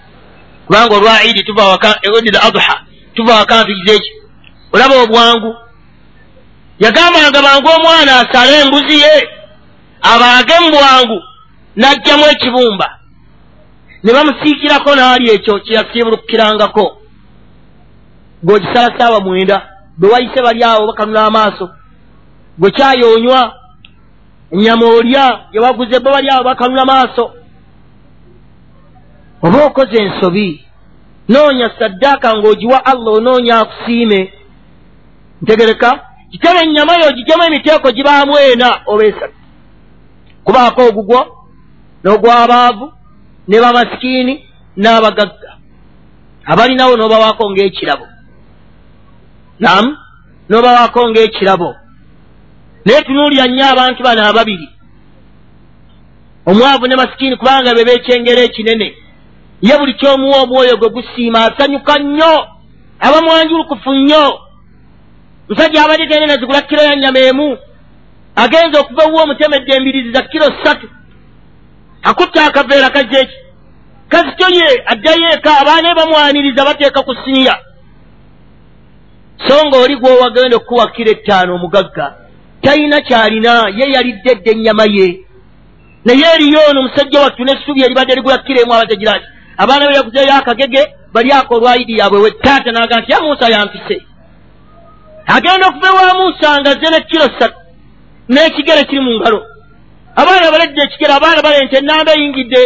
[0.67, 2.85] Kubanga olwa idi tuva waka eudil adha
[3.15, 4.22] tuva waka ntugize eki
[4.73, 5.57] olaba obwangu.
[6.79, 9.29] Yagambanga bangu omwana asale embuzi ye
[10.03, 11.19] abaage mu bwangu
[11.77, 12.89] n'ajjamu ekibumba.
[14.03, 16.87] Ne bamusiikirako n'ali ekyo kyeyasiibulukirangako
[18.45, 19.69] ng'ogisala saawa mwenda
[19.99, 21.71] bwe wayise bali awo bakanula amaaso.
[22.59, 23.55] Gwe kyayonywa
[24.53, 27.35] ennyama olya gyewaguze bo bali awo bakanula maaso
[29.43, 30.65] oba okoze ensobi
[31.29, 34.33] noonya saddaaka ng'ogiwa allah onoonya akusiime
[35.43, 39.35] ntegereka kitebe ennyama yo gijemu emiteeko gibaamu ena oba esatu
[40.45, 41.19] kubaako ogugwo
[42.05, 42.93] n'ogwabaavu
[43.49, 44.35] ne bamasikiini
[44.77, 45.51] n'abagagga.
[46.45, 48.07] Abalinawo n'obawaako ng'ekirabo.
[49.61, 49.97] Namu
[50.49, 51.71] n'obawaako ng'ekirabo.
[52.85, 54.69] Naye tunuulya nnyo abantu bano ababiri.
[56.47, 58.97] Omwavu ne masikiini kubanga be beekyengera ekinene.
[59.63, 62.33] Ye buli kyomuwa omwoyo gwe gusiima asanyuka nnyo
[63.01, 64.41] aba mwanjulukufu nnyo
[65.53, 67.59] musajja abadde tene nazigula kiro ya nnyama emu
[68.37, 70.89] agenza okuva wuwa omutemedde embirizi za kiro ssatu
[72.03, 73.37] akutta akaveera kajja eki.
[74.09, 77.59] Kazito ye addayo eka abaana bamwaniriza bateeka ku siniya
[79.49, 82.15] so nga oli gwowagenda okukuwa kiro ettaano omugagga
[82.63, 85.21] talina kyalina ye yalidde dde ennyama ye.
[86.05, 89.27] Naye eriyo ono omusajja wattu n'essubi eribadde ligula kiro emu abategira ti
[89.57, 90.83] abaana be yaguzeeyo akagege
[91.13, 94.12] balyako olwayidi yaabwe we taata naga nti ya musa yampise
[95.27, 97.59] agenda okuva ewa musa nga zze n'ekiro ssatu
[98.29, 99.41] n'ekigere kiri mu ngalo.
[100.17, 102.63] Abaana baledde ekigere abaana balente enamba eyingidde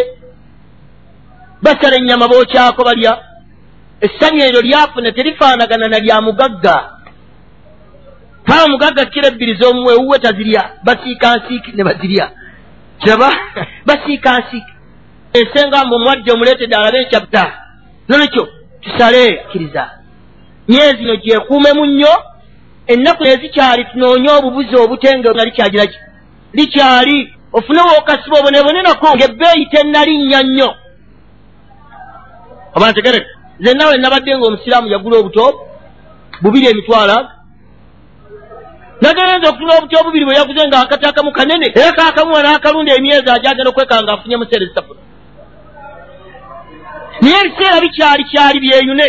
[1.62, 3.12] basala ennyama bookyako balya.
[4.00, 6.76] Essanyu eryo lyafuna terifaanagana na lya mugagga.
[8.48, 12.26] Haa mugagga kiro ebbiri z'omuwe ewuwe tazirya basiika nsiiki ne bazirya.
[13.00, 13.28] Kiraba
[13.88, 14.76] basiika nsiike
[15.38, 17.52] ensenga mbu omwadde omuleetedde alabe enkyapta
[18.08, 18.48] nolwekyo
[18.80, 19.90] tusale akkiriza
[20.68, 22.14] myezi no gyekuumemu nnyo
[22.92, 25.98] ennaku ezikyali tunoonye obubuzi obutenge nga likyagira ki
[26.56, 27.16] likyali
[27.56, 30.70] ofune wookasiba obonebone nako ngaebbeeyi tennalinnya nnyo.
[32.74, 33.30] Oba ntegereka
[33.60, 35.44] nze nawe nabadde nga omusiraamu yagula obuto
[36.42, 37.16] bubiri emitwalo
[39.00, 43.28] aga nagenza okutula obuti obubiri bwe yaguze nga akati akamu kanene era kakamuwa n'akalunda emyezi
[43.30, 45.00] agyagenda okwekanga afunye museera ezisapula
[47.20, 49.06] naye ebiseera bikyali kyali byeyune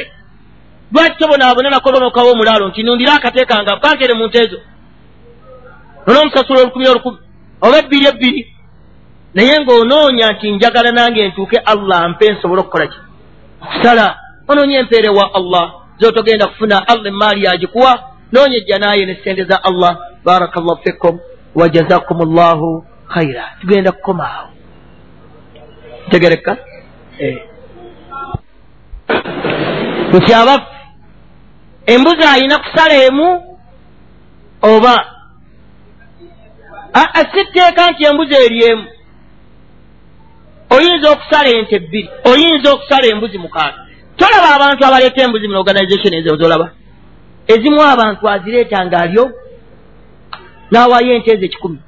[0.92, 4.60] lwaki tobonaabona nakolonokawo omulaalo nti nundire akateekanga kantere mu nte ezo
[6.06, 7.18] nonoomusasula olukumi olukumi
[7.62, 8.42] oba ebbiri ebbiri
[9.34, 13.00] naye ng'onoonya nti njagala nange ntuuke allah mpe nsobole okukola ki?
[13.64, 14.06] Okusala
[14.48, 15.66] onoonya empeere wa allah
[16.00, 17.92] zotogenda kufuna allah emaali yagikuwa
[18.32, 19.98] noonya ejja naye ne sente za allah.
[20.26, 21.20] Baraka llahu fikum
[21.56, 24.50] wajazakum llahu khaira tugenda kukoma awo.
[26.08, 26.58] Ntegereka?
[30.14, 30.77] Nti abaffe
[31.88, 33.28] embuzi alina kusala emu
[34.62, 34.96] oba?
[36.94, 38.86] Aa si tteeka nti embuzi eri emu.
[40.70, 43.80] Oyinza okusala ente ebbiri oyinza okusala embuzi mukaaga.
[44.18, 46.68] Tolaba abantu abaleeta embuzi mu organization ezo zolaba
[47.48, 49.24] ezimu abantu azireeta nga alyo
[50.72, 51.80] n'awaayo ente ezo ekikumi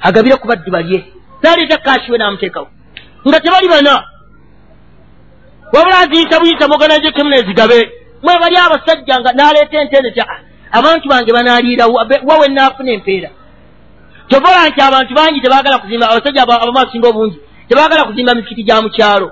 [0.00, 0.98] agabire ku baddu balye.
[1.42, 2.68] N'aleeta kashiwe n'amuteekawo.
[3.28, 3.94] Nga tebali bana.
[5.72, 10.26] Wabula aziyita buyita mu organization nezigabe mwe bali abasajja nga n'aleeta ente ezo kya
[10.78, 11.84] abantu bange banaaliira
[12.28, 13.30] wawe naafuna empeera.
[14.28, 18.88] Tobola nti abantu bangi tebaagala kuzimba abasajja abamu asinga obungi tebaagala kuzimba misikiti gya mu
[18.90, 19.28] kyalo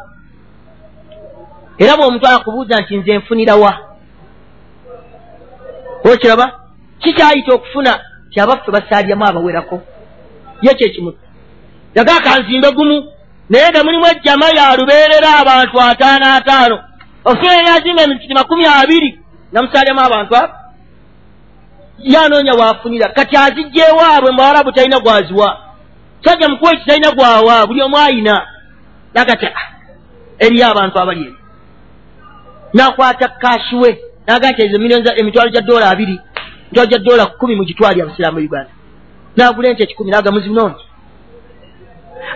[1.79, 3.73] era bw'omuntu akubuuza nti nze nfunirawa
[6.11, 6.47] okiraba
[7.03, 7.93] kikyayita okufuna
[8.31, 9.77] ti abaffe basaalyamu abawerako?
[10.63, 11.13] Ye kyekimu
[11.95, 12.97] yaga kanzimbe gumu
[13.51, 16.77] naye nga mulimu ejjama ya lubeerera abantu ataano ataano
[17.25, 19.19] ofuna yazimba emisikiti makumi abiri
[19.53, 20.55] namusaalyamu abantu abo
[21.99, 23.09] yanoonya waafunira.
[23.09, 25.59] Kati azijjeewaabwe muwarabu talina gwaziwa
[26.25, 28.47] sajja mukuwa eki talina gwawa buli omu ayina.
[29.15, 29.47] Nagati
[30.39, 31.35] eriyo abantu abali eyo
[32.75, 36.21] nakwata kashiwe naga nti ezo miliyoni emitwalo gya dola abiri
[36.71, 38.71] mitwalo gya dola kumi mu gitwali abasiraamu e uganda.
[39.37, 40.85] Nagula ente ekikumi naga muzinongi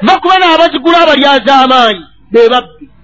[0.03, 2.96] bakuba naabazigula abalyaz'amaanyi bebabbi be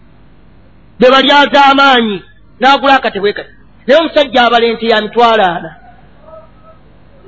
[1.11, 2.23] balyaz'amaanyi
[2.61, 3.51] nagula akatebwekati
[3.87, 5.77] naye omusajja abala ente ya mitwalo ana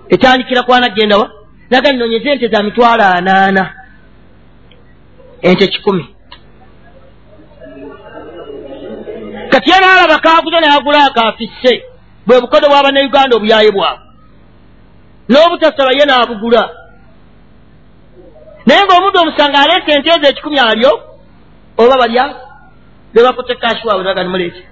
[0.09, 1.31] etandikira kwana gendawa
[1.70, 3.75] naga ninonyeza ente za mitwalo anaana
[5.43, 6.14] ente kikumi.
[9.49, 11.85] Kati ye naalaba kaaguze nayagula akaafisse.
[12.27, 14.05] Bwe bukodo bw'abannauganda obuyaye bwabwe.
[15.29, 16.70] N'obutasaba ye naabugula
[18.66, 20.93] naye ng'omuddu omusanga aleesa ente ezo ekikumi alyo
[21.77, 22.44] oba balya
[23.15, 24.62] be bakutte kashi waabwe naga nimuleete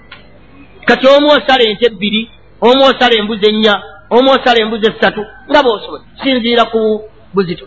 [0.84, 2.30] kati omu osala ente ebbiri
[2.60, 6.80] omu osala embuzi ennya omu osala embuzi essatu nga boosobola sinziira ku
[7.34, 7.66] buzito.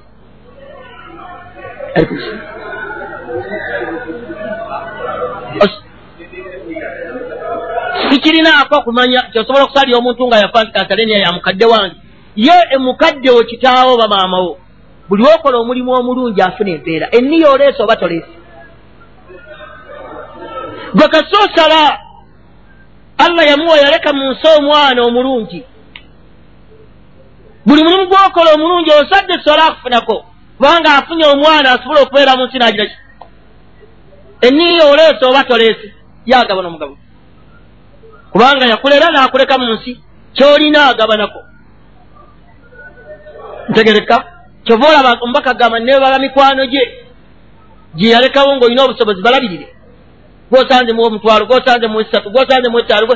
[8.10, 11.96] Sikirinaako okumanya kyosobola okusalira omuntu nga yafa nti kansaleniya ya mukadde wange.
[12.36, 14.58] Ye mukadde wo kitaawo oba maamawo
[15.10, 17.08] buli wokola omulimu omulungi afuna empeera.
[17.12, 18.45] Enniya oleese oba toleese
[20.96, 22.00] gwe kasi osala
[23.18, 25.64] allah yamuwa yaleka mu nsi omwana omulungi.
[27.66, 30.26] Buli mulimu gwokola omulungi osadde sola akufunako
[30.58, 32.98] kubanga afunye omwana asobole okubeera mu nsi nagira ki?
[34.42, 35.94] Enniya oleese oba toleese?
[36.26, 36.98] Yagabana omugabo
[38.32, 40.00] kubanga yakulera n'akuleka mu nsi
[40.34, 41.40] kyolina agabanako.
[43.70, 44.24] Ntegereka
[44.66, 46.84] kyova olaba omubaka gamba ne bala mikwano gye
[47.96, 49.75] gye yalekawo ng'olina obusobozi balabirire
[50.52, 53.08] gwosanze mu omutwalo gwosanze mu esatu gwosanze mu etaano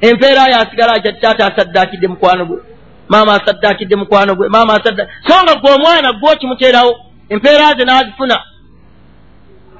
[0.00, 2.58] empeera yasigala aja taata asaddaakidde mukwano gwe.
[3.08, 6.92] Maama asaddaakidde mukwano gwe maama asadda so nga gwe omwana gwokimuteerawo
[7.28, 8.36] empeera ze n'azifuna.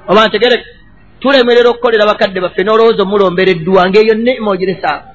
[0.09, 0.65] Oba ntegereka
[1.21, 5.09] tulemerera okukolera bakadde baffe n'olowooza omulombereddwa ngaeyo nema ogiresaako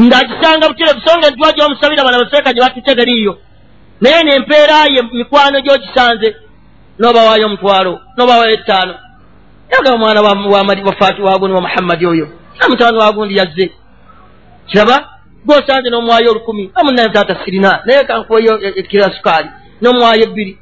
[0.00, 3.38] ng'akisanga bukirevu so nga eddwa gy'omusabira bana baseeka gye batutte teriiyo
[4.00, 6.28] naye nempeera ye mikwano gy'okisanze
[6.98, 8.94] n'obawaayo omutwalo n'obawaayo ettaano
[9.72, 10.22] yaga omwana
[10.88, 12.28] wafaati wagundi wa muhammadi oyo
[12.60, 13.66] namutano wagundi yazze.
[14.66, 14.96] Kiraba
[15.46, 19.48] gwosanze n'omuwaayo olukumi amunaye taata sirina naye kankuwayo ekira sukaali
[19.82, 20.58] n'omuwaayo ebbiri.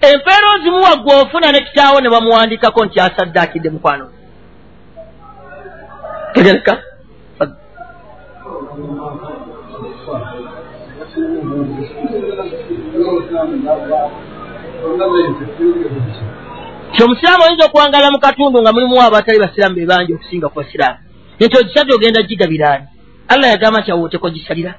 [0.00, 4.06] Empeera ozimuwa gw'ofuna ne kitaawo ne bamuwandikako nti asaddaakidde mukwano.
[6.34, 6.72] Tegereka
[16.96, 20.98] ti omusiraamu oyinza okuwangala mu katundu nga mulimu abatali basiraamu be bangi okusinga ku basiraamu.
[21.40, 22.86] Nti ogisatu ogenda gigabiraani
[23.28, 24.72] allah yagamba nti awooteko gisalira.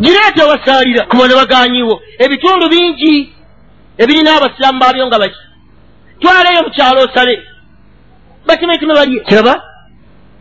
[0.00, 1.94] Gireeta wasaalira kuba ne baganyiwo
[2.24, 3.14] ebitundu bingi
[3.98, 5.42] ebirina abasiraamu baabyo nga baki.
[6.20, 7.34] Twaleyo mukyalo osale.
[8.46, 9.54] Batimetime balye kiraba?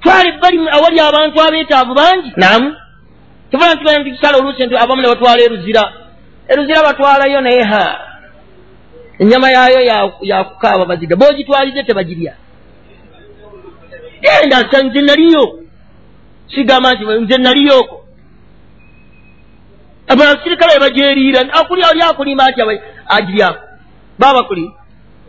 [0.02, 2.32] Twale bali awali abantu abeetaavu bangi.
[2.38, 2.76] Namu
[3.52, 6.05] tufuna nti bana ntikisala oluusi nti abamu ne batwala eruzira
[6.48, 7.86] eruzira batwalayo naye ha
[9.20, 9.80] ennyama yaayo
[10.22, 12.34] yakukaaba baziga boogitwalize tebagirya.
[14.22, 15.60] Genda nze naliyo.
[16.48, 18.06] Sigamba nti nze naliyooko
[20.08, 22.62] abasirikale bagyeriira akuli ali akulimba nti
[23.08, 23.64] agiryako.
[24.20, 24.72] Baba kuli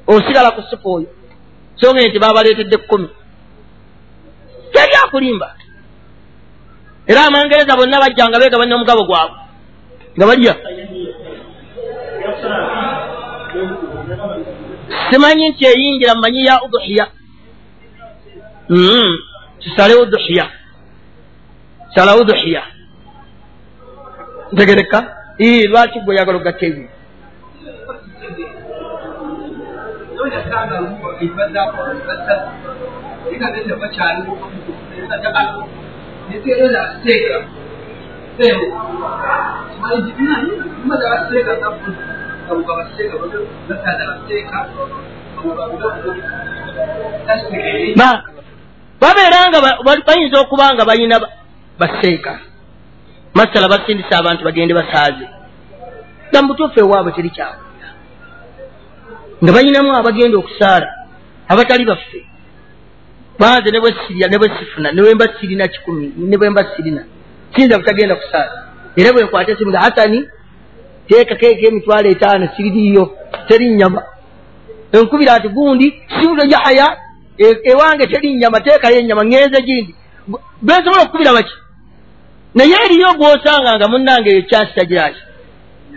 [0.06, 1.08] osigala ku supu oyo.
[1.80, 3.08] Songa nti babaleetedde kkumi
[4.72, 5.56] teri akulimba.
[7.06, 9.38] Era amangereza bonna bajjanga beegabanya omugabo gwabwe.
[10.16, 10.54] Nga balya
[15.10, 17.06] simanyi nti eyingira mumanyi ya uduhiya
[19.60, 20.46] kisale uduhiya
[21.94, 22.62] sala uduhiya
[24.52, 24.98] ntegereka.
[25.70, 26.88] Lwaki gwe oyagala ogatta ebyo
[49.00, 49.60] babeera nga
[50.06, 51.16] bayinza okuba nga balina
[51.78, 52.38] baseeka.
[53.34, 55.26] Masala basindisa abantu bagende basaaze.
[56.30, 57.88] Nga mubutuufu ewaabwe teri kyawulira
[59.42, 60.88] nga balinamu abagenda okusaala
[61.48, 62.20] abatali baffe.
[63.38, 67.02] Banze ne bwesirya ne bwesifuna ne bwemba sirina kikumi ne bwemba sirina.
[67.52, 68.56] Kiyinza butagenda kusaala.
[68.96, 70.28] Era bwenkwata esimu nga hasani
[71.08, 73.04] teekakeeko emitwalo etaano siririyo
[73.48, 74.02] teri nyama
[74.92, 76.86] enkubira ati gundi sibulo yahaya
[77.70, 79.94] ewange teri nyama teekayo enyama ŋŋenze gindi.
[80.62, 81.54] Bensobola okukubira baki?
[82.54, 85.20] Naye eriyo gwosanga nga munnange eyo kyansi tagiraki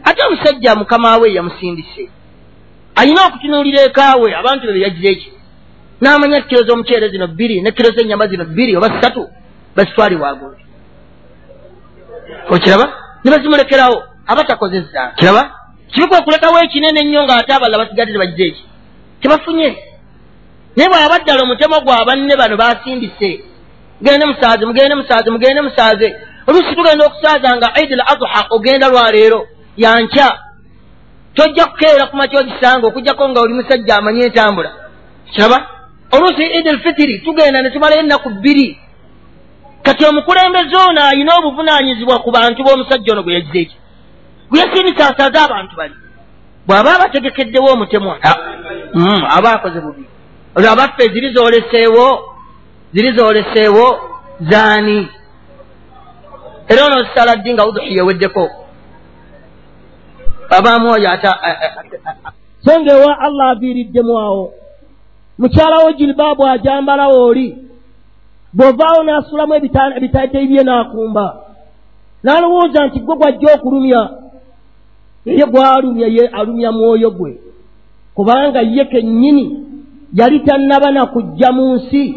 [0.03, 2.10] ate omusajja mukama we yamusindise.
[2.95, 5.32] Ayina okutunuulira ekaawe abantu be beyagira eki?
[6.01, 9.28] N'amanya kiro z'omuceere zino bbiri ne kiro z'ennyama zino bbiri oba ssatu
[9.76, 10.64] bazitwali wagundi
[12.49, 12.86] okiraba?
[13.24, 13.97] Ne bazimulekerawo
[14.32, 15.43] aba takozezza kiraba?
[15.91, 18.63] Kibuka okulekawo ekinene ennyo ng'ate abalala basigadde tebagize eki?
[19.21, 19.69] Tebafunye
[20.75, 23.30] naye bw'aba ddala omutemo gwa banne bano basindise
[23.99, 26.07] mugende musaaze mugende musaaze mugende musaaze.
[26.47, 29.39] Oluusi tugenda okusaaza nga idi l adha ogenda lwaleero
[29.77, 30.30] yankya
[31.36, 34.71] tojja kukeera ku makya ogisanga okugjako nga oli musajja amanye entambula.
[35.34, 35.57] Kiraba?
[36.13, 38.67] Oluusi idi lfitiri tugenda ne tumalayo ennaku bbiri.
[39.84, 43.77] Kati omukulembeze ono ayina obuvunaanyizibwa ku bantu b'omusajja ono gwe yagize eki
[44.49, 45.95] gwe yasindisa asaaze abantu bali.
[46.67, 48.15] Bw'aba abategekeddewo omutemwa
[48.93, 50.05] mm, aba akoze bubi.
[50.55, 52.35] Olwo abaffe ziri zooleseewo
[52.93, 53.85] ziri zooleseewo
[54.49, 55.07] zaani?
[56.67, 58.43] Era ono zisala ddi nga uduhiya eweddeko
[60.49, 61.31] abaamu oyo ata
[62.65, 64.53] so ngaewa allah aviiriddemu awo.
[65.37, 67.57] Mukyalawo jilibaabu ajambalawo oli
[68.53, 71.25] bw'ovaawo n'asulamu ebitaiteyi bye n'akumba.
[72.23, 74.18] N'alowooza nti gwe gwajja okulumya
[75.26, 77.38] ye gwalumya ye alumya mwoyo gwe.
[78.15, 79.59] Kubanga ye kennyini
[80.13, 82.15] yali tannaba na kujja mu nsi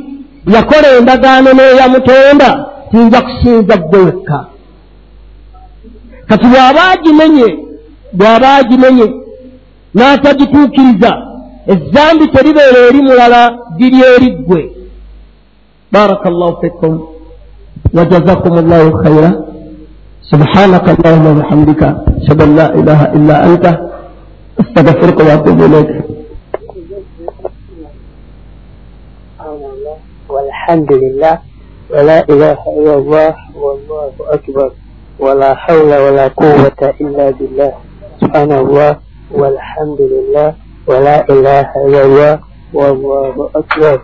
[0.55, 2.50] yakola endagaano n'eyamutonda
[2.90, 4.46] tiyinza kusinza ggwe wekka.
[6.28, 7.48] Kati bw'aba agimenye
[8.12, 9.07] bw'aba agimenye
[9.94, 11.12] n'atagituukiriza
[11.72, 13.40] ezzambi teribeera eri mulala
[13.76, 14.62] diri eri ggwe.
[15.92, 17.00] Baraka llahu fikum.
[17.94, 19.30] Wajazakum llahu khaira
[20.30, 21.82] سبحانك اللهم وبحمدك
[22.22, 23.66] اشهد ان لا اله الا انت
[24.60, 25.90] استغفرك واتوب اليك
[30.28, 31.38] والحمد لله
[31.90, 34.70] ولا إله إلا الله والله أكبر
[35.18, 37.72] ولا حول ولا قوة إلا بالله
[38.20, 38.96] سبحان الله
[39.34, 40.54] والحمد لله
[40.86, 42.38] ولا إله إلا الله
[42.74, 43.98] والله أكبر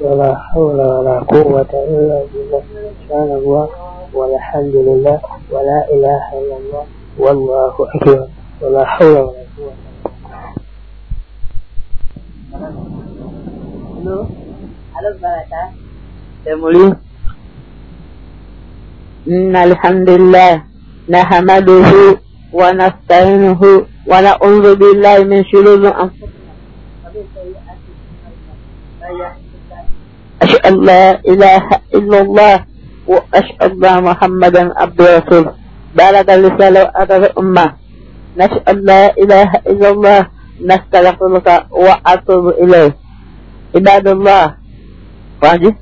[0.00, 2.62] ولا حول ولا قوة إلا بالله
[3.00, 3.68] سبحان الله
[4.14, 6.84] والحمد لله ولا إله إلا الله
[7.18, 8.28] والله أكبر
[8.60, 9.72] ولا حول ولا قوة
[14.02, 14.26] Halo,
[14.92, 15.62] halo Barata.
[16.42, 16.90] Ya muli.
[19.30, 20.66] Innal hmm, hamdalillah
[21.06, 22.18] nahmaduhu
[22.50, 26.50] wa nasta'inuhu wa na'udzu billahi min shururi anfusina
[27.06, 27.90] wa min sayyiati
[29.06, 29.30] a'malina.
[30.42, 32.54] Ashhadu an la ilaha illallah
[33.11, 35.53] وأشهد أن محمدا عبده ورسوله
[35.95, 37.65] بلغ الرسالة وأدى الأمة
[38.37, 40.27] نشهد لا إله إلا الله
[40.61, 42.93] نستغفرك وأتوب إليك
[43.75, 44.45] عباد الله
[45.43, 45.75] واجب